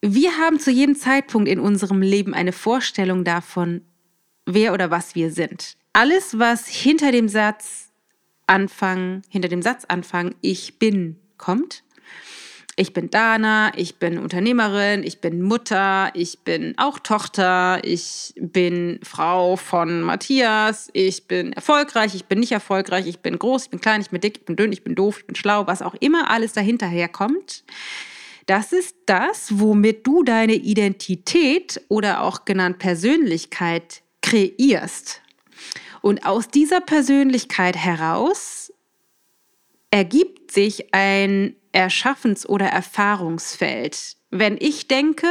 [0.00, 3.82] wir haben zu jedem Zeitpunkt in unserem Leben eine Vorstellung davon,
[4.46, 5.76] wer oder was wir sind.
[5.92, 7.92] Alles, was hinter dem Satz
[8.46, 11.84] Anfang, hinter dem Satz Anfang ich bin kommt,
[12.78, 19.00] ich bin Dana, ich bin Unternehmerin, ich bin Mutter, ich bin auch Tochter, ich bin
[19.02, 23.80] Frau von Matthias, ich bin erfolgreich, ich bin nicht erfolgreich, ich bin groß, ich bin
[23.80, 25.96] klein, ich bin dick, ich bin dünn, ich bin doof, ich bin schlau, was auch
[25.98, 27.64] immer alles dahinter herkommt.
[28.46, 35.20] Das ist das, womit du deine Identität oder auch genannt Persönlichkeit kreierst.
[36.00, 38.72] Und aus dieser Persönlichkeit heraus
[39.90, 44.16] ergibt sich ein Erschaffens- oder Erfahrungsfeld.
[44.30, 45.28] Wenn ich denke,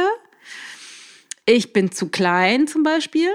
[1.46, 3.30] ich bin zu klein zum Beispiel,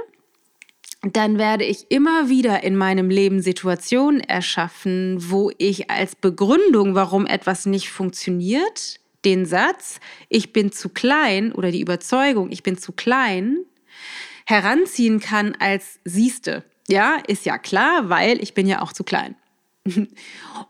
[1.02, 7.26] dann werde ich immer wieder in meinem Leben Situationen erschaffen, wo ich als Begründung, warum
[7.26, 12.94] etwas nicht funktioniert, den Satz, ich bin zu klein oder die Überzeugung, ich bin zu
[12.94, 13.58] klein,
[14.46, 16.64] heranziehen kann als siehste.
[16.88, 19.36] Ja, ist ja klar, weil ich bin ja auch zu klein.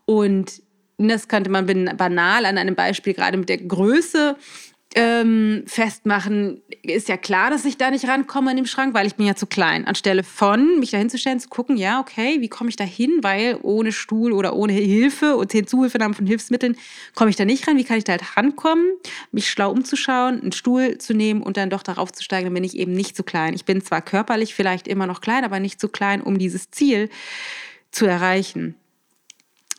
[0.05, 0.61] Und
[1.07, 1.65] das könnte man
[1.97, 4.35] banal an einem Beispiel gerade mit der Größe
[4.95, 9.15] ähm, festmachen, ist ja klar, dass ich da nicht rankomme in dem Schrank, weil ich
[9.15, 9.85] bin ja zu klein.
[9.85, 13.57] Anstelle von mich da hinzustellen, zu gucken, ja, okay, wie komme ich da hin, weil
[13.63, 16.77] ohne Stuhl oder ohne Hilfe und Zuhilfenahmen von Hilfsmitteln
[17.15, 17.77] komme ich da nicht ran.
[17.77, 18.85] Wie kann ich da halt rankommen,
[19.31, 22.63] mich schlau umzuschauen, einen Stuhl zu nehmen und dann doch darauf zu steigen, dann bin
[22.63, 23.53] ich eben nicht zu klein.
[23.53, 27.09] Ich bin zwar körperlich vielleicht immer noch klein, aber nicht zu klein, um dieses Ziel
[27.91, 28.75] zu erreichen.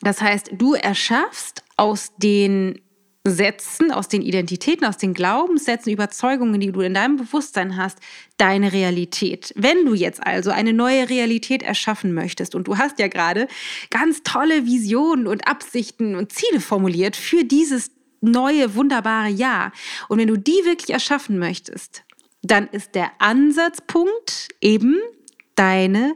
[0.04, 2.80] Das heißt, du erschaffst aus den
[3.26, 7.98] Sätzen, aus den Identitäten, aus den Glaubenssätzen, Überzeugungen, die du in deinem Bewusstsein hast,
[8.36, 9.50] deine Realität.
[9.56, 13.48] Wenn du jetzt also eine neue Realität erschaffen möchtest und du hast ja gerade
[13.88, 17.90] ganz tolle Visionen und Absichten und Ziele formuliert für dieses
[18.20, 19.72] neue, wunderbare Jahr
[20.08, 22.04] und wenn du die wirklich erschaffen möchtest,
[22.42, 24.98] dann ist der Ansatzpunkt eben
[25.54, 26.12] deine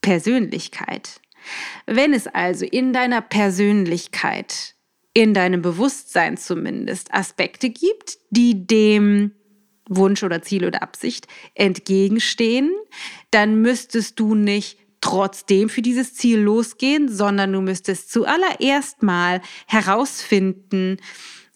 [0.00, 1.20] Persönlichkeit.
[1.86, 4.74] Wenn es also in deiner Persönlichkeit,
[5.12, 9.32] in deinem Bewusstsein zumindest Aspekte gibt, die dem
[9.88, 12.72] Wunsch oder Ziel oder Absicht entgegenstehen,
[13.30, 20.96] dann müsstest du nicht trotzdem für dieses Ziel losgehen, sondern du müsstest zuallererst mal herausfinden,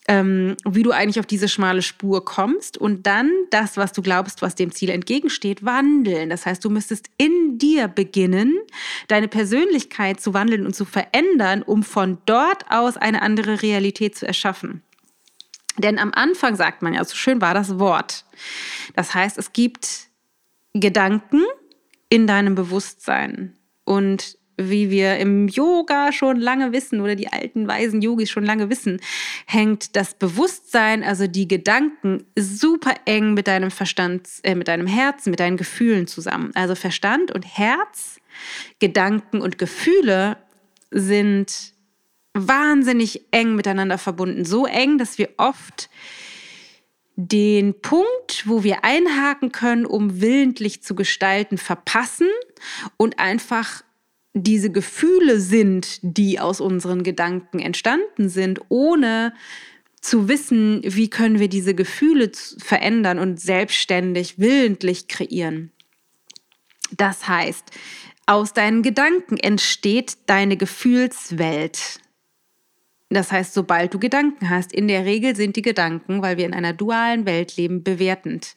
[0.08, 4.40] ähm, wie du eigentlich auf diese schmale Spur kommst und dann das, was du glaubst,
[4.40, 6.30] was dem Ziel entgegensteht, wandeln.
[6.30, 8.58] Das heißt, du müsstest in dir beginnen,
[9.08, 14.26] deine Persönlichkeit zu wandeln und zu verändern, um von dort aus eine andere Realität zu
[14.26, 14.82] erschaffen.
[15.76, 18.24] Denn am Anfang sagt man ja, so schön war das Wort.
[18.96, 20.08] Das heißt, es gibt
[20.72, 21.42] Gedanken
[22.08, 23.56] in deinem Bewusstsein.
[23.84, 28.68] Und wie wir im Yoga schon lange wissen oder die alten weisen Yogis schon lange
[28.68, 29.00] wissen,
[29.46, 35.30] hängt das Bewusstsein, also die Gedanken, super eng mit deinem Verstand, äh, mit deinem Herzen,
[35.30, 36.50] mit deinen Gefühlen zusammen.
[36.54, 38.20] Also Verstand und Herz,
[38.80, 40.36] Gedanken und Gefühle
[40.90, 41.72] sind
[42.34, 44.44] wahnsinnig eng miteinander verbunden.
[44.44, 45.88] So eng, dass wir oft
[47.20, 52.28] den Punkt, wo wir einhaken können, um willentlich zu gestalten, verpassen
[52.96, 53.82] und einfach
[54.34, 59.32] diese Gefühle sind, die aus unseren Gedanken entstanden sind, ohne
[60.00, 65.72] zu wissen, wie können wir diese Gefühle verändern und selbstständig, willentlich kreieren.
[66.96, 67.64] Das heißt,
[68.26, 72.00] aus deinen Gedanken entsteht deine Gefühlswelt.
[73.10, 76.54] Das heißt, sobald du Gedanken hast, in der Regel sind die Gedanken, weil wir in
[76.54, 78.54] einer dualen Welt leben, bewertend.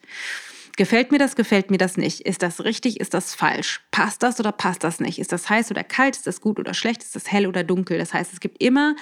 [0.82, 2.22] Gefällt mir das, gefällt mir das nicht?
[2.22, 3.82] Ist das richtig, ist das falsch?
[3.92, 5.20] Passt das oder passt das nicht?
[5.20, 6.16] Ist das heiß oder kalt?
[6.16, 7.04] Ist das gut oder schlecht?
[7.04, 8.00] Ist das hell oder dunkel?
[8.00, 8.96] Das heißt, es gibt immer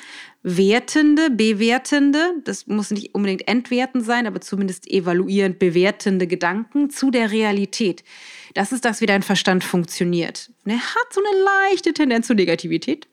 [0.44, 7.32] wertende, bewertende, das muss nicht unbedingt entwertend sein, aber zumindest evaluierend bewertende Gedanken zu der
[7.32, 8.04] Realität.
[8.56, 10.52] Das ist das, wie dein Verstand funktioniert.
[10.66, 13.08] Er hat so eine leichte Tendenz zur Negativität.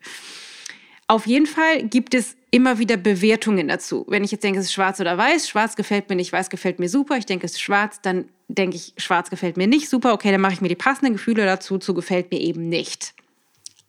[1.07, 4.05] Auf jeden Fall gibt es immer wieder Bewertungen dazu.
[4.09, 6.81] Wenn ich jetzt denke, es ist schwarz oder weiß, schwarz gefällt mir nicht, weiß gefällt
[6.81, 10.13] mir super, ich denke, es ist schwarz, dann denke ich, schwarz gefällt mir nicht super,
[10.13, 13.15] okay, dann mache ich mir die passenden Gefühle dazu, zu gefällt mir eben nicht.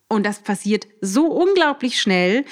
[0.08, 2.44] Und das passiert so unglaublich schnell,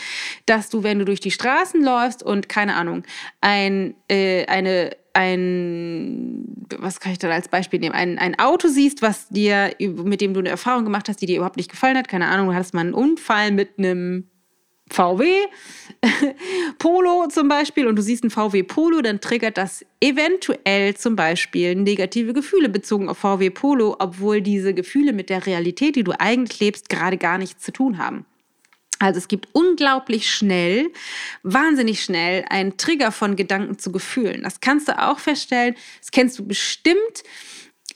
[0.45, 3.03] dass du, wenn du durch die Straßen läufst und keine Ahnung,
[3.41, 6.45] ein, äh, eine, ein,
[6.79, 10.35] was kann ich da als Beispiel nehmen, ein, ein Auto siehst, was dir, mit dem
[10.35, 12.75] du eine Erfahrung gemacht hast, die dir überhaupt nicht gefallen hat, keine Ahnung, du hattest
[12.75, 14.29] mal einen Unfall mit einem
[14.89, 15.25] VW
[16.79, 21.75] Polo zum Beispiel und du siehst ein VW Polo, dann triggert das eventuell zum Beispiel
[21.75, 26.61] negative Gefühle bezogen auf VW Polo, obwohl diese Gefühle mit der Realität, die du eigentlich
[26.61, 28.25] lebst, gerade gar nichts zu tun haben.
[28.99, 30.91] Also es gibt unglaublich schnell,
[31.43, 34.43] wahnsinnig schnell einen Trigger von Gedanken zu Gefühlen.
[34.43, 35.75] Das kannst du auch feststellen.
[36.01, 37.23] Das kennst du bestimmt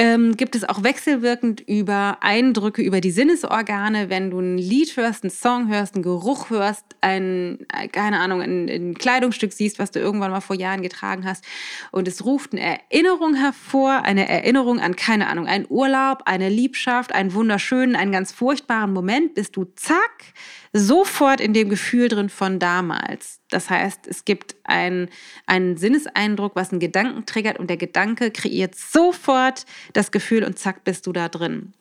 [0.01, 5.25] ähm, gibt es auch wechselwirkend über Eindrücke über die Sinnesorgane, wenn du ein Lied hörst,
[5.25, 9.91] einen Song hörst, einen Geruch hörst, ein, äh, keine Ahnung, ein, ein Kleidungsstück siehst, was
[9.91, 11.45] du irgendwann mal vor Jahren getragen hast
[11.91, 17.15] und es ruft eine Erinnerung hervor, eine Erinnerung an, keine Ahnung, einen Urlaub, eine Liebschaft,
[17.15, 20.33] einen wunderschönen, einen ganz furchtbaren Moment, bist du zack,
[20.73, 23.41] sofort in dem Gefühl drin von damals.
[23.51, 25.09] Das heißt, es gibt einen,
[25.47, 30.85] einen Sinneseindruck, was einen Gedanken triggert und der Gedanke kreiert sofort das Gefühl und zack
[30.85, 31.73] bist du da drin.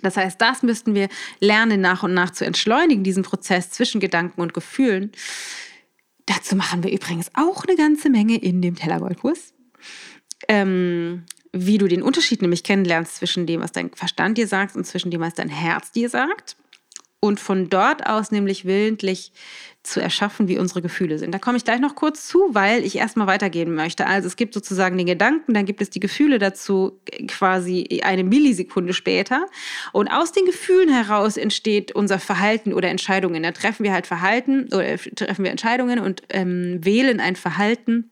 [0.00, 4.40] Das heißt, das müssten wir lernen, nach und nach zu entschleunigen, diesen Prozess zwischen Gedanken
[4.40, 5.12] und Gefühlen.
[6.26, 9.52] Dazu machen wir übrigens auch eine ganze Menge in dem Tellergoldkurs.
[10.48, 14.86] Ähm, wie du den Unterschied nämlich kennenlernst zwischen dem, was dein Verstand dir sagt und
[14.86, 16.56] zwischen dem, was dein Herz dir sagt
[17.24, 19.32] und von dort aus nämlich willentlich
[19.84, 21.32] zu erschaffen, wie unsere Gefühle sind.
[21.32, 24.06] Da komme ich gleich noch kurz zu, weil ich erstmal weitergehen möchte.
[24.06, 28.92] Also es gibt sozusagen den Gedanken, dann gibt es die Gefühle dazu quasi eine Millisekunde
[28.92, 29.46] später.
[29.92, 33.42] Und aus den Gefühlen heraus entsteht unser Verhalten oder Entscheidungen.
[33.42, 38.11] Da treffen wir halt Verhalten oder treffen wir Entscheidungen und ähm, wählen ein Verhalten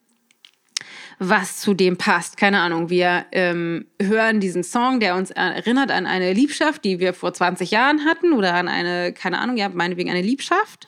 [1.23, 2.39] was zu dem passt.
[2.39, 7.13] Keine Ahnung, wir ähm, hören diesen Song, der uns erinnert an eine Liebschaft, die wir
[7.13, 10.87] vor 20 Jahren hatten oder an eine, keine Ahnung, ja, meinetwegen eine Liebschaft.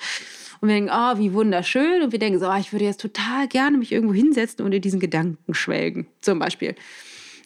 [0.62, 2.02] Und wir denken, oh, wie wunderschön.
[2.02, 4.80] Und wir denken so, oh, ich würde jetzt total gerne mich irgendwo hinsetzen und in
[4.80, 6.76] diesen Gedanken schwelgen, zum Beispiel.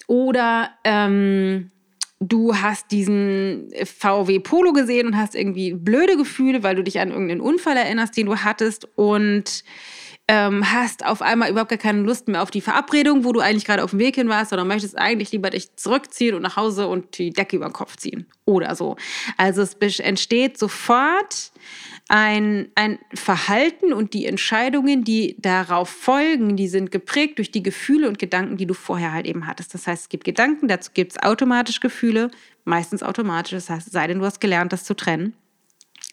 [0.07, 1.73] Oder ähm,
[2.21, 7.11] du hast diesen VW Polo gesehen und hast irgendwie blöde Gefühle, weil du dich an
[7.11, 9.65] irgendeinen Unfall erinnerst, den du hattest und
[10.29, 13.65] ähm, hast auf einmal überhaupt gar keine Lust mehr auf die Verabredung, wo du eigentlich
[13.65, 16.89] gerade auf dem Weg hin warst, sondern möchtest eigentlich lieber dich zurückziehen und nach Hause
[16.89, 18.97] und die Decke über den Kopf ziehen oder so.
[19.37, 21.53] Also es entsteht sofort
[22.09, 28.09] ein, ein Verhalten und die Entscheidungen, die darauf folgen, die sind geprägt durch die Gefühle
[28.09, 29.75] und Gedanken, die du vorher halt eben hattest.
[29.75, 32.33] Das heißt, es gibt Gedanken, dazu gibt es automatisch Gefühle,
[32.65, 35.35] meistens automatisch, das heißt, sei denn du hast gelernt, das zu trennen.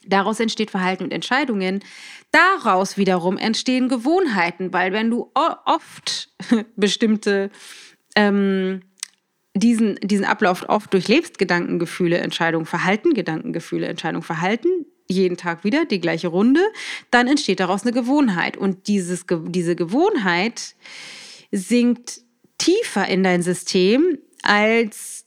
[0.05, 1.83] Daraus entsteht Verhalten und Entscheidungen.
[2.31, 6.29] Daraus wiederum entstehen Gewohnheiten, weil wenn du oft
[6.75, 7.49] bestimmte
[8.15, 8.81] ähm,
[9.55, 15.63] diesen, diesen Ablauf oft durchlebst, Gedanken, Gefühle, Entscheidung, Verhalten, Gedanken, Gefühle, Entscheidung, Verhalten, jeden Tag
[15.63, 16.61] wieder die gleiche Runde,
[17.11, 18.57] dann entsteht daraus eine Gewohnheit.
[18.57, 20.75] Und dieses, diese Gewohnheit
[21.51, 22.21] sinkt
[22.57, 25.22] tiefer in dein System als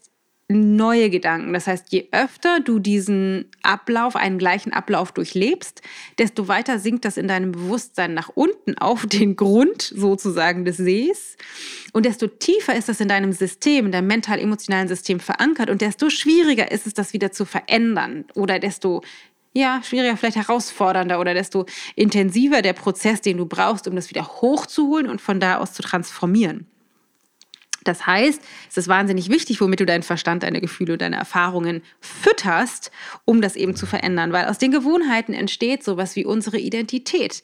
[0.48, 1.52] neue Gedanken.
[1.52, 5.82] Das heißt, je öfter du diesen Ablauf, einen gleichen Ablauf durchlebst,
[6.18, 11.36] desto weiter sinkt das in deinem Bewusstsein nach unten auf den Grund sozusagen des Sees.
[11.92, 16.10] Und desto tiefer ist das in deinem System, in deinem mental-emotionalen System verankert und desto
[16.10, 19.02] schwieriger ist es, das wieder zu verändern oder desto
[19.52, 24.26] ja, schwieriger, vielleicht herausfordernder oder desto intensiver der Prozess, den du brauchst, um das wieder
[24.42, 26.66] hochzuholen und von da aus zu transformieren.
[27.88, 31.82] Das heißt, es ist wahnsinnig wichtig, womit du deinen Verstand, deine Gefühle und deine Erfahrungen
[32.00, 32.90] fütterst,
[33.24, 37.42] um das eben zu verändern, weil aus den Gewohnheiten entsteht sowas wie unsere Identität.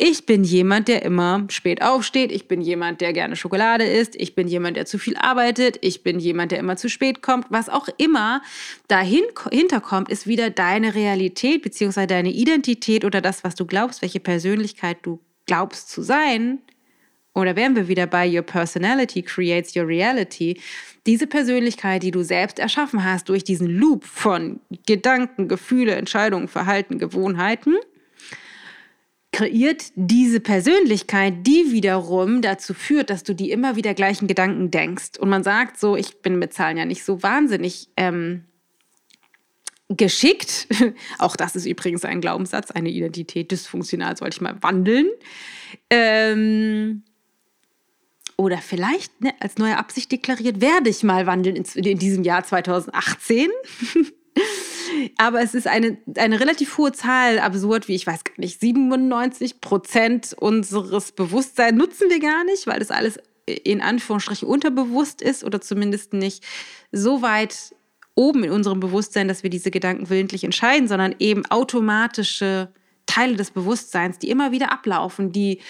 [0.00, 2.30] Ich bin jemand, der immer spät aufsteht.
[2.30, 4.14] Ich bin jemand, der gerne Schokolade isst.
[4.14, 5.76] Ich bin jemand, der zu viel arbeitet.
[5.80, 7.46] Ich bin jemand, der immer zu spät kommt.
[7.50, 8.40] Was auch immer
[8.86, 14.20] dahinter kommt, ist wieder deine Realität beziehungsweise deine Identität oder das, was du glaubst, welche
[14.20, 16.60] Persönlichkeit du glaubst zu sein,
[17.38, 20.60] oder wären wir wieder bei Your Personality creates your reality,
[21.06, 26.98] diese Persönlichkeit, die du selbst erschaffen hast durch diesen Loop von Gedanken, Gefühle, Entscheidungen, Verhalten,
[26.98, 27.76] Gewohnheiten,
[29.30, 35.18] kreiert diese Persönlichkeit, die wiederum dazu führt, dass du die immer wieder gleichen Gedanken denkst.
[35.20, 38.44] Und man sagt so, ich bin mit Zahlen ja nicht so wahnsinnig ähm,
[39.88, 40.66] geschickt.
[41.18, 45.08] Auch das ist übrigens ein Glaubenssatz, eine Identität dysfunktional sollte ich mal wandeln.
[45.88, 47.04] Ähm,
[48.38, 52.44] oder vielleicht ne, als neue Absicht deklariert, werde ich mal wandeln in, in diesem Jahr
[52.44, 53.50] 2018.
[55.18, 59.60] Aber es ist eine, eine relativ hohe Zahl, absurd, wie ich weiß gar nicht, 97
[59.60, 65.60] Prozent unseres Bewusstseins nutzen wir gar nicht, weil das alles in Anführungsstrichen unterbewusst ist oder
[65.60, 66.44] zumindest nicht
[66.92, 67.74] so weit
[68.14, 72.72] oben in unserem Bewusstsein, dass wir diese Gedanken willentlich entscheiden, sondern eben automatische
[73.06, 75.60] Teile des Bewusstseins, die immer wieder ablaufen, die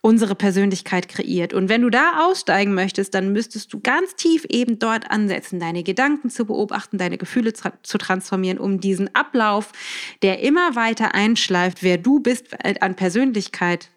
[0.00, 1.52] unsere Persönlichkeit kreiert.
[1.52, 5.82] Und wenn du da aussteigen möchtest, dann müsstest du ganz tief eben dort ansetzen, deine
[5.82, 9.72] Gedanken zu beobachten, deine Gefühle zu transformieren, um diesen Ablauf,
[10.22, 12.48] der immer weiter einschleift, wer du bist
[12.80, 13.90] an Persönlichkeit,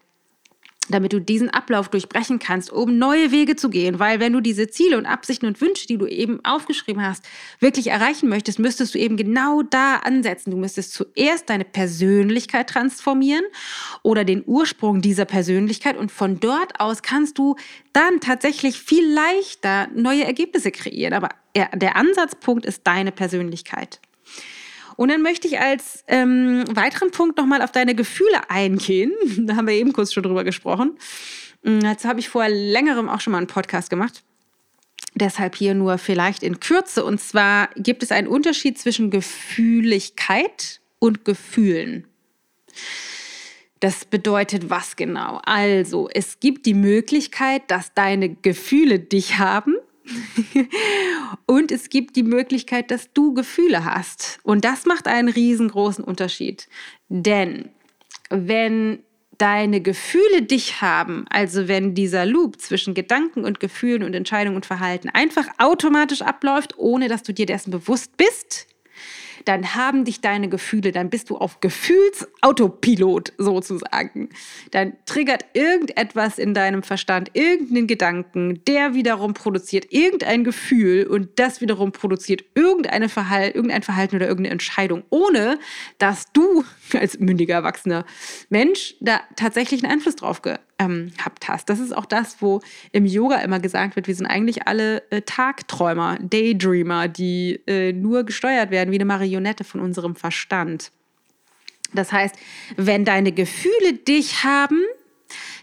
[0.91, 3.99] damit du diesen Ablauf durchbrechen kannst, um neue Wege zu gehen.
[3.99, 7.25] Weil wenn du diese Ziele und Absichten und Wünsche, die du eben aufgeschrieben hast,
[7.59, 10.51] wirklich erreichen möchtest, müsstest du eben genau da ansetzen.
[10.51, 13.45] Du müsstest zuerst deine Persönlichkeit transformieren
[14.03, 17.55] oder den Ursprung dieser Persönlichkeit und von dort aus kannst du
[17.93, 21.13] dann tatsächlich viel leichter neue Ergebnisse kreieren.
[21.13, 23.99] Aber der Ansatzpunkt ist deine Persönlichkeit.
[24.95, 29.13] Und dann möchte ich als ähm, weiteren Punkt nochmal auf deine Gefühle eingehen.
[29.47, 30.97] Da haben wir eben kurz schon drüber gesprochen.
[31.63, 34.23] Mm, dazu habe ich vor längerem auch schon mal einen Podcast gemacht.
[35.13, 37.03] Deshalb hier nur vielleicht in Kürze.
[37.03, 42.07] Und zwar gibt es einen Unterschied zwischen Gefühligkeit und Gefühlen.
[43.79, 45.41] Das bedeutet was genau?
[45.43, 49.75] Also, es gibt die Möglichkeit, dass deine Gefühle dich haben
[51.45, 54.39] und es gibt die Möglichkeit, dass du Gefühle hast.
[54.43, 56.67] Und das macht einen riesengroßen Unterschied.
[57.09, 57.69] Denn
[58.29, 59.03] wenn
[59.37, 64.67] deine Gefühle dich haben, also wenn dieser Loop zwischen Gedanken und Gefühlen und Entscheidungen und
[64.67, 68.67] Verhalten einfach automatisch abläuft, ohne dass du dir dessen bewusst bist,
[69.45, 74.29] dann haben dich deine Gefühle, dann bist du auf Gefühlsautopilot sozusagen.
[74.71, 81.61] Dann triggert irgendetwas in deinem Verstand, irgendeinen Gedanken, der wiederum produziert irgendein Gefühl und das
[81.61, 85.59] wiederum produziert irgendeine Verhal irgendein Verhalten oder irgendeine Entscheidung, ohne
[85.97, 86.63] dass du
[86.93, 88.05] als mündiger erwachsener
[88.49, 90.41] Mensch da tatsächlich einen Einfluss drauf
[90.81, 91.11] ähm,
[91.47, 91.69] hast.
[91.69, 92.61] Das ist auch das, wo
[92.91, 98.23] im Yoga immer gesagt wird, wir sind eigentlich alle äh, Tagträumer, Daydreamer, die äh, nur
[98.23, 100.91] gesteuert werden wie eine Marionette von unserem Verstand.
[101.93, 102.35] Das heißt,
[102.77, 104.81] wenn deine Gefühle dich haben,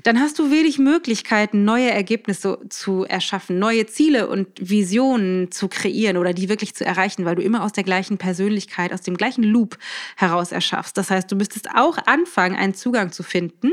[0.08, 6.16] dann hast du wenig Möglichkeiten, neue Ergebnisse zu erschaffen, neue Ziele und Visionen zu kreieren
[6.16, 9.44] oder die wirklich zu erreichen, weil du immer aus der gleichen Persönlichkeit, aus dem gleichen
[9.44, 9.76] Loop
[10.16, 10.96] heraus erschaffst.
[10.96, 13.72] Das heißt, du müsstest auch anfangen, einen Zugang zu finden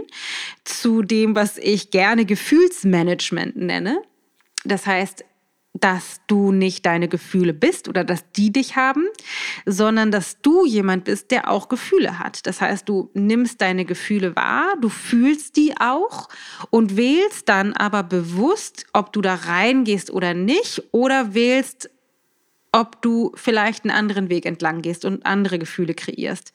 [0.65, 4.01] zu dem, was ich gerne Gefühlsmanagement nenne.
[4.65, 5.23] Das heißt,
[5.75, 9.03] dass du nicht deine Gefühle bist oder dass die dich haben,
[9.65, 12.47] sondern dass du jemand bist, der auch Gefühle hat.
[12.47, 16.29] Das heißt, du nimmst deine Gefühle wahr, du fühlst die auch
[16.69, 21.89] und wählst dann aber bewusst, ob du da reingehst oder nicht oder wählst,
[22.71, 26.53] ob du vielleicht einen anderen Weg entlang gehst und andere Gefühle kreierst.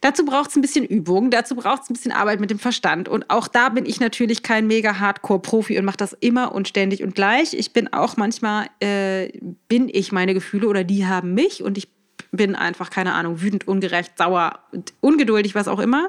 [0.00, 3.08] Dazu braucht es ein bisschen Übung, dazu braucht es ein bisschen Arbeit mit dem Verstand.
[3.08, 7.02] Und auch da bin ich natürlich kein mega Hardcore-Profi und mache das immer und ständig
[7.02, 7.52] und gleich.
[7.52, 9.28] Ich bin auch manchmal, äh,
[9.68, 11.88] bin ich meine Gefühle oder die haben mich und ich
[12.32, 14.60] bin einfach, keine Ahnung, wütend, ungerecht, sauer,
[15.00, 16.08] ungeduldig, was auch immer.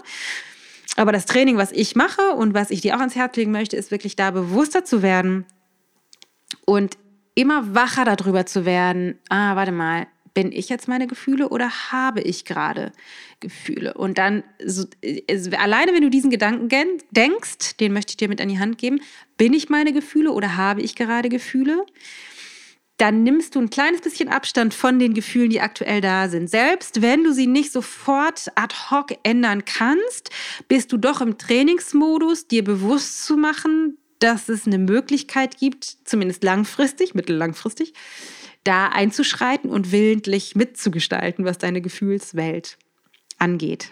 [0.96, 3.76] Aber das Training, was ich mache und was ich dir auch ans Herz legen möchte,
[3.76, 5.46] ist wirklich da bewusster zu werden
[6.66, 6.98] und
[7.34, 9.20] immer wacher darüber zu werden.
[9.30, 12.92] Ah, warte mal, bin ich jetzt meine Gefühle oder habe ich gerade
[13.40, 13.94] Gefühle?
[13.94, 14.86] Und dann, so,
[15.30, 16.70] also alleine wenn du diesen Gedanken
[17.12, 19.02] denkst, den möchte ich dir mit an die Hand geben,
[19.38, 21.86] bin ich meine Gefühle oder habe ich gerade Gefühle?
[22.98, 26.50] Dann nimmst du ein kleines bisschen Abstand von den Gefühlen, die aktuell da sind.
[26.50, 30.30] Selbst wenn du sie nicht sofort ad hoc ändern kannst,
[30.68, 36.44] bist du doch im Trainingsmodus, dir bewusst zu machen, dass es eine Möglichkeit gibt, zumindest
[36.44, 37.94] langfristig, mittellangfristig,
[38.64, 42.78] da einzuschreiten und willentlich mitzugestalten, was deine Gefühlswelt
[43.38, 43.92] angeht.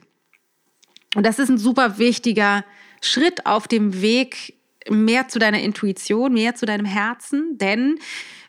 [1.16, 2.64] Und das ist ein super wichtiger
[3.02, 4.56] Schritt auf dem Weg
[4.90, 8.00] mehr zu deiner Intuition, mehr zu deinem Herzen, denn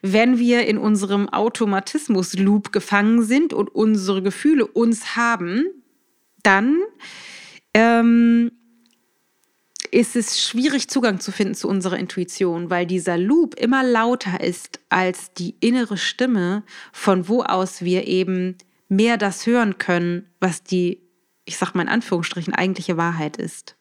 [0.02, 5.66] wenn wir in unserem Automatismus-Loop gefangen sind und unsere Gefühle uns haben,
[6.42, 6.78] dann
[7.74, 8.50] ähm,
[9.92, 14.80] ist es schwierig, Zugang zu finden zu unserer Intuition, weil dieser Loop immer lauter ist
[14.88, 16.62] als die innere Stimme,
[16.92, 18.56] von wo aus wir eben
[18.88, 21.00] mehr das hören können, was die,
[21.44, 23.76] ich sag mal in Anführungsstrichen, eigentliche Wahrheit ist.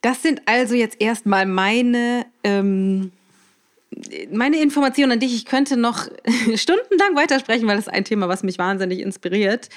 [0.00, 3.12] Das sind also jetzt erstmal meine, ähm,
[4.30, 5.34] meine Informationen an dich.
[5.34, 6.08] Ich könnte noch
[6.54, 9.68] stundenlang weitersprechen, weil das ist ein Thema, was mich wahnsinnig inspiriert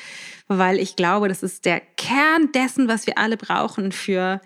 [0.47, 4.41] weil ich glaube, das ist der Kern dessen, was wir alle brauchen für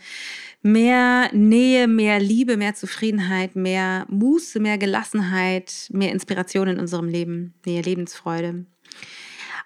[0.61, 7.53] mehr Nähe, mehr Liebe, mehr Zufriedenheit, mehr Muße, mehr Gelassenheit, mehr Inspiration in unserem Leben,
[7.65, 8.65] mehr Lebensfreude.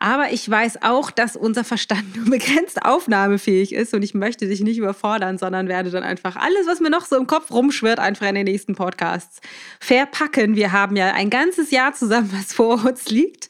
[0.03, 4.59] Aber ich weiß auch, dass unser Verstand nur begrenzt aufnahmefähig ist und ich möchte dich
[4.59, 8.27] nicht überfordern, sondern werde dann einfach alles, was mir noch so im Kopf rumschwirrt, einfach
[8.27, 9.39] in den nächsten Podcasts
[9.79, 10.57] verpacken.
[10.57, 13.47] Wir haben ja ein ganzes Jahr zusammen, was vor uns liegt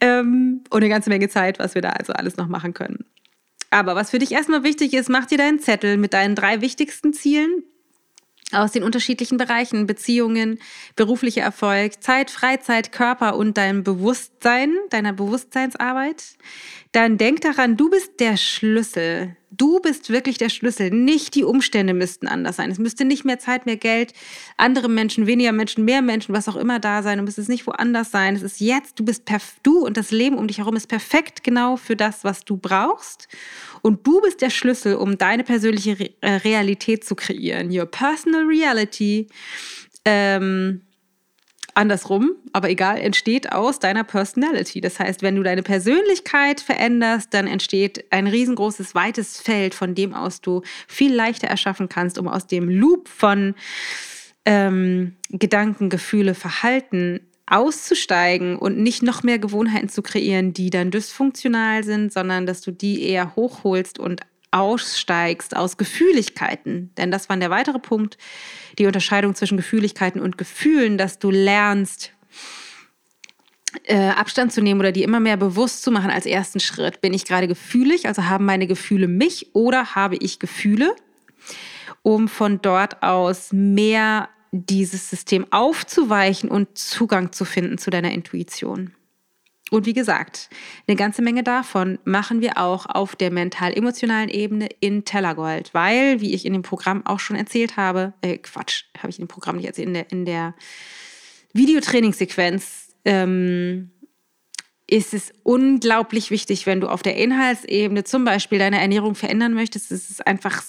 [0.00, 3.04] ähm, und eine ganze Menge Zeit, was wir da also alles noch machen können.
[3.70, 7.12] Aber was für dich erstmal wichtig ist, mach dir deinen Zettel mit deinen drei wichtigsten
[7.12, 7.64] Zielen
[8.52, 10.58] aus den unterschiedlichen Bereichen, Beziehungen,
[10.96, 16.36] beruflicher Erfolg, Zeit, Freizeit, Körper und deinem Bewusstsein, deiner Bewusstseinsarbeit.
[16.92, 19.36] Dann denk daran, du bist der Schlüssel.
[19.52, 20.90] Du bist wirklich der Schlüssel.
[20.90, 22.70] Nicht die Umstände müssten anders sein.
[22.70, 24.12] Es müsste nicht mehr Zeit, mehr Geld,
[24.56, 27.18] andere Menschen, weniger Menschen, mehr Menschen, was auch immer da sein.
[27.18, 28.36] Du müsst es nicht woanders sein.
[28.36, 29.24] Es ist jetzt, du bist
[29.64, 33.26] du und das Leben um dich herum ist perfekt genau für das, was du brauchst.
[33.82, 37.76] Und du bist der Schlüssel, um deine persönliche Re äh, Realität zu kreieren.
[37.76, 39.26] Your personal reality.
[40.04, 40.82] Ähm,
[41.80, 44.80] andersrum, aber egal, entsteht aus deiner Personality.
[44.80, 50.14] Das heißt, wenn du deine Persönlichkeit veränderst, dann entsteht ein riesengroßes, weites Feld, von dem
[50.14, 53.54] aus du viel leichter erschaffen kannst, um aus dem Loop von
[54.44, 61.82] ähm, Gedanken, Gefühle, Verhalten auszusteigen und nicht noch mehr Gewohnheiten zu kreieren, die dann dysfunktional
[61.82, 64.20] sind, sondern dass du die eher hochholst und
[64.50, 66.92] aussteigst aus Gefühligkeiten.
[66.96, 68.18] Denn das war der weitere Punkt,
[68.78, 72.12] die Unterscheidung zwischen Gefühligkeiten und Gefühlen, dass du lernst,
[73.84, 77.00] äh, Abstand zu nehmen oder die immer mehr bewusst zu machen als ersten Schritt.
[77.00, 80.94] Bin ich gerade gefühlig, also haben meine Gefühle mich oder habe ich Gefühle,
[82.02, 88.92] um von dort aus mehr dieses System aufzuweichen und Zugang zu finden zu deiner Intuition.
[89.70, 90.50] Und wie gesagt,
[90.86, 96.34] eine ganze Menge davon machen wir auch auf der mental-emotionalen Ebene in Tellergold, weil, wie
[96.34, 99.56] ich in dem Programm auch schon erzählt habe, äh, Quatsch, habe ich in dem Programm
[99.56, 100.54] nicht erzählt, in der, in der
[101.52, 103.90] Videotrainingssequenz ähm,
[104.88, 109.92] ist es unglaublich wichtig, wenn du auf der Inhaltsebene zum Beispiel deine Ernährung verändern möchtest.
[109.92, 110.62] Es ist einfach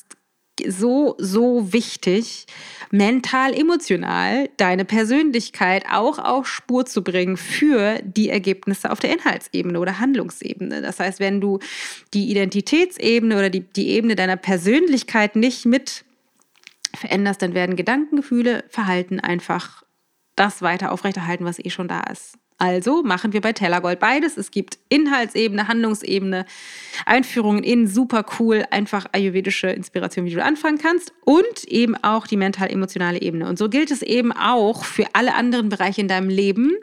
[0.69, 2.45] so, so wichtig,
[2.91, 9.79] mental, emotional deine Persönlichkeit auch auf Spur zu bringen für die Ergebnisse auf der Inhaltsebene
[9.79, 10.81] oder Handlungsebene.
[10.81, 11.59] Das heißt, wenn du
[12.13, 16.03] die Identitätsebene oder die, die Ebene deiner Persönlichkeit nicht mit
[16.95, 19.83] veränderst, dann werden Gedanken, Gefühle, Verhalten einfach
[20.35, 22.37] das weiter aufrechterhalten, was eh schon da ist.
[22.61, 24.37] Also machen wir bei Tellergold beides.
[24.37, 26.45] Es gibt Inhaltsebene, Handlungsebene,
[27.07, 32.37] Einführungen in super cool, einfach ayurvedische Inspiration, wie du anfangen kannst und eben auch die
[32.37, 33.49] mental-emotionale Ebene.
[33.49, 36.75] Und so gilt es eben auch für alle anderen Bereiche in deinem Leben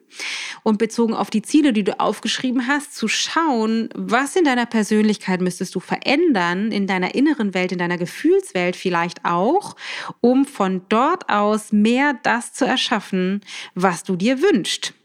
[0.65, 5.41] und bezogen auf die Ziele, die du aufgeschrieben hast, zu schauen, was in deiner Persönlichkeit
[5.41, 9.77] müsstest du verändern, in deiner inneren Welt, in deiner Gefühlswelt vielleicht auch,
[10.21, 13.43] um von dort aus mehr das zu erschaffen,
[13.77, 14.98] was du dir wünschst.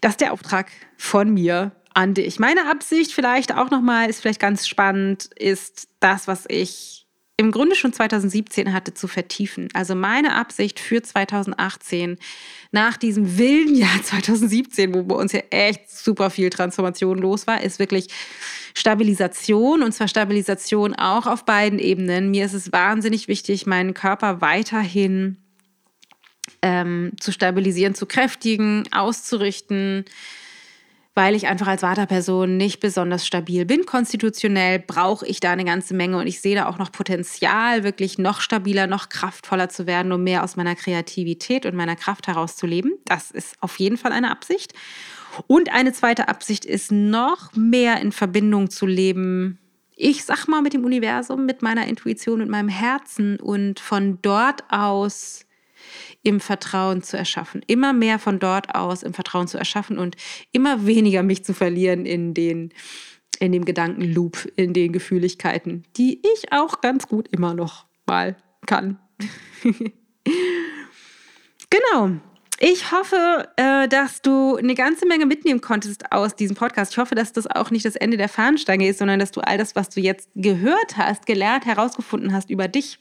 [0.00, 2.38] Das ist der Auftrag von mir an dich.
[2.38, 7.02] Meine Absicht vielleicht auch nochmal, ist vielleicht ganz spannend, ist das, was ich
[7.36, 9.68] im Grunde schon 2017 hatte, zu vertiefen.
[9.74, 12.18] Also meine Absicht für 2018,
[12.70, 17.62] nach diesem wilden Jahr 2017, wo bei uns ja echt super viel Transformation los war,
[17.62, 18.08] ist wirklich
[18.74, 22.30] Stabilisation und zwar Stabilisation auch auf beiden Ebenen.
[22.30, 25.41] Mir ist es wahnsinnig wichtig, meinen Körper weiterhin
[26.62, 30.04] ähm, zu stabilisieren, zu kräftigen, auszurichten,
[31.14, 33.84] weil ich einfach als Vaterperson nicht besonders stabil bin.
[33.84, 38.16] Konstitutionell brauche ich da eine ganze Menge und ich sehe da auch noch Potenzial, wirklich
[38.16, 42.94] noch stabiler, noch kraftvoller zu werden, um mehr aus meiner Kreativität und meiner Kraft herauszuleben.
[43.04, 44.72] Das ist auf jeden Fall eine Absicht.
[45.46, 49.58] Und eine zweite Absicht ist, noch mehr in Verbindung zu leben.
[49.96, 54.64] Ich sag mal mit dem Universum, mit meiner Intuition, mit meinem Herzen und von dort
[54.70, 55.44] aus
[56.22, 57.62] im Vertrauen zu erschaffen.
[57.66, 60.16] Immer mehr von dort aus im Vertrauen zu erschaffen und
[60.52, 62.72] immer weniger mich zu verlieren in den
[63.38, 68.36] in dem Gedankenloop, in den Gefühligkeiten, die ich auch ganz gut immer noch mal
[68.66, 69.00] kann.
[71.70, 72.10] genau.
[72.64, 76.92] Ich hoffe, äh, dass du eine ganze Menge mitnehmen konntest aus diesem Podcast.
[76.92, 79.58] Ich hoffe, dass das auch nicht das Ende der Fahnenstange ist, sondern dass du all
[79.58, 83.00] das, was du jetzt gehört hast, gelernt, herausgefunden hast über dich,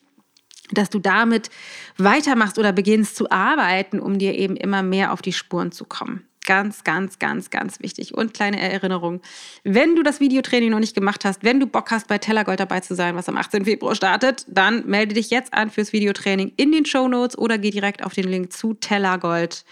[0.71, 1.49] dass du damit
[1.97, 6.25] weitermachst oder beginnst zu arbeiten, um dir eben immer mehr auf die Spuren zu kommen.
[6.45, 8.15] Ganz, ganz, ganz, ganz wichtig.
[8.15, 9.21] Und kleine Erinnerung.
[9.63, 12.79] Wenn du das Videotraining noch nicht gemacht hast, wenn du Bock hast, bei Tellergold dabei
[12.79, 13.65] zu sein, was am 18.
[13.65, 17.69] Februar startet, dann melde dich jetzt an fürs Videotraining in den Show Notes oder geh
[17.69, 19.65] direkt auf den Link zu Tellergold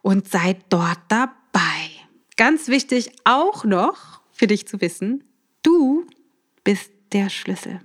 [0.00, 1.60] und sei dort dabei.
[2.36, 5.22] Ganz wichtig auch noch für dich zu wissen,
[5.62, 6.06] du
[6.64, 7.80] bist der Schlüssel.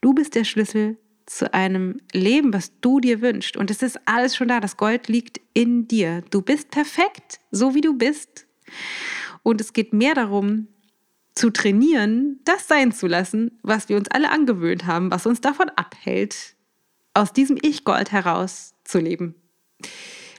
[0.00, 0.98] Du bist der Schlüssel
[1.36, 3.56] zu einem Leben, was du dir wünschst.
[3.56, 4.60] Und es ist alles schon da.
[4.60, 6.22] Das Gold liegt in dir.
[6.30, 8.46] Du bist perfekt, so wie du bist.
[9.42, 10.68] Und es geht mehr darum,
[11.34, 15.70] zu trainieren, das sein zu lassen, was wir uns alle angewöhnt haben, was uns davon
[15.70, 16.56] abhält,
[17.14, 19.34] aus diesem Ich-Gold heraus zu leben.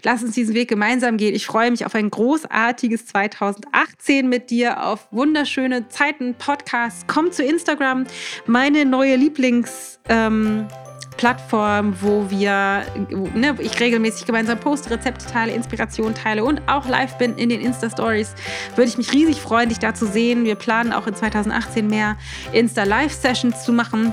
[0.06, 1.34] Lass uns diesen Weg gemeinsam gehen.
[1.34, 7.06] Ich freue mich auf ein großartiges 2018 mit dir, auf wunderschöne Zeiten, Podcasts.
[7.08, 8.06] Komm zu Instagram,
[8.45, 10.68] meine neue Lieblings- ähm,
[11.16, 12.84] Plattform, wo wir,
[13.36, 17.62] ne, ich regelmäßig gemeinsam poste, Rezepte teile, Inspiration teile und auch live bin in den
[17.62, 18.34] Insta-Stories.
[18.76, 20.43] Würde ich mich riesig freuen, dich da zu sehen.
[20.43, 22.18] Wir planen auch in 2018 mehr
[22.51, 24.12] Insta-Live-Sessions zu machen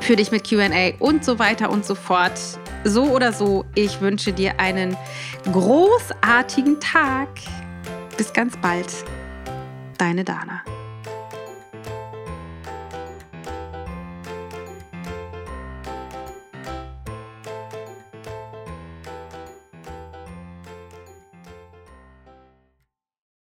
[0.00, 2.38] für dich mit QA und so weiter und so fort.
[2.84, 4.96] So oder so, ich wünsche dir einen
[5.50, 7.28] großartigen Tag.
[8.16, 8.92] Bis ganz bald.
[9.96, 10.62] Deine Dana.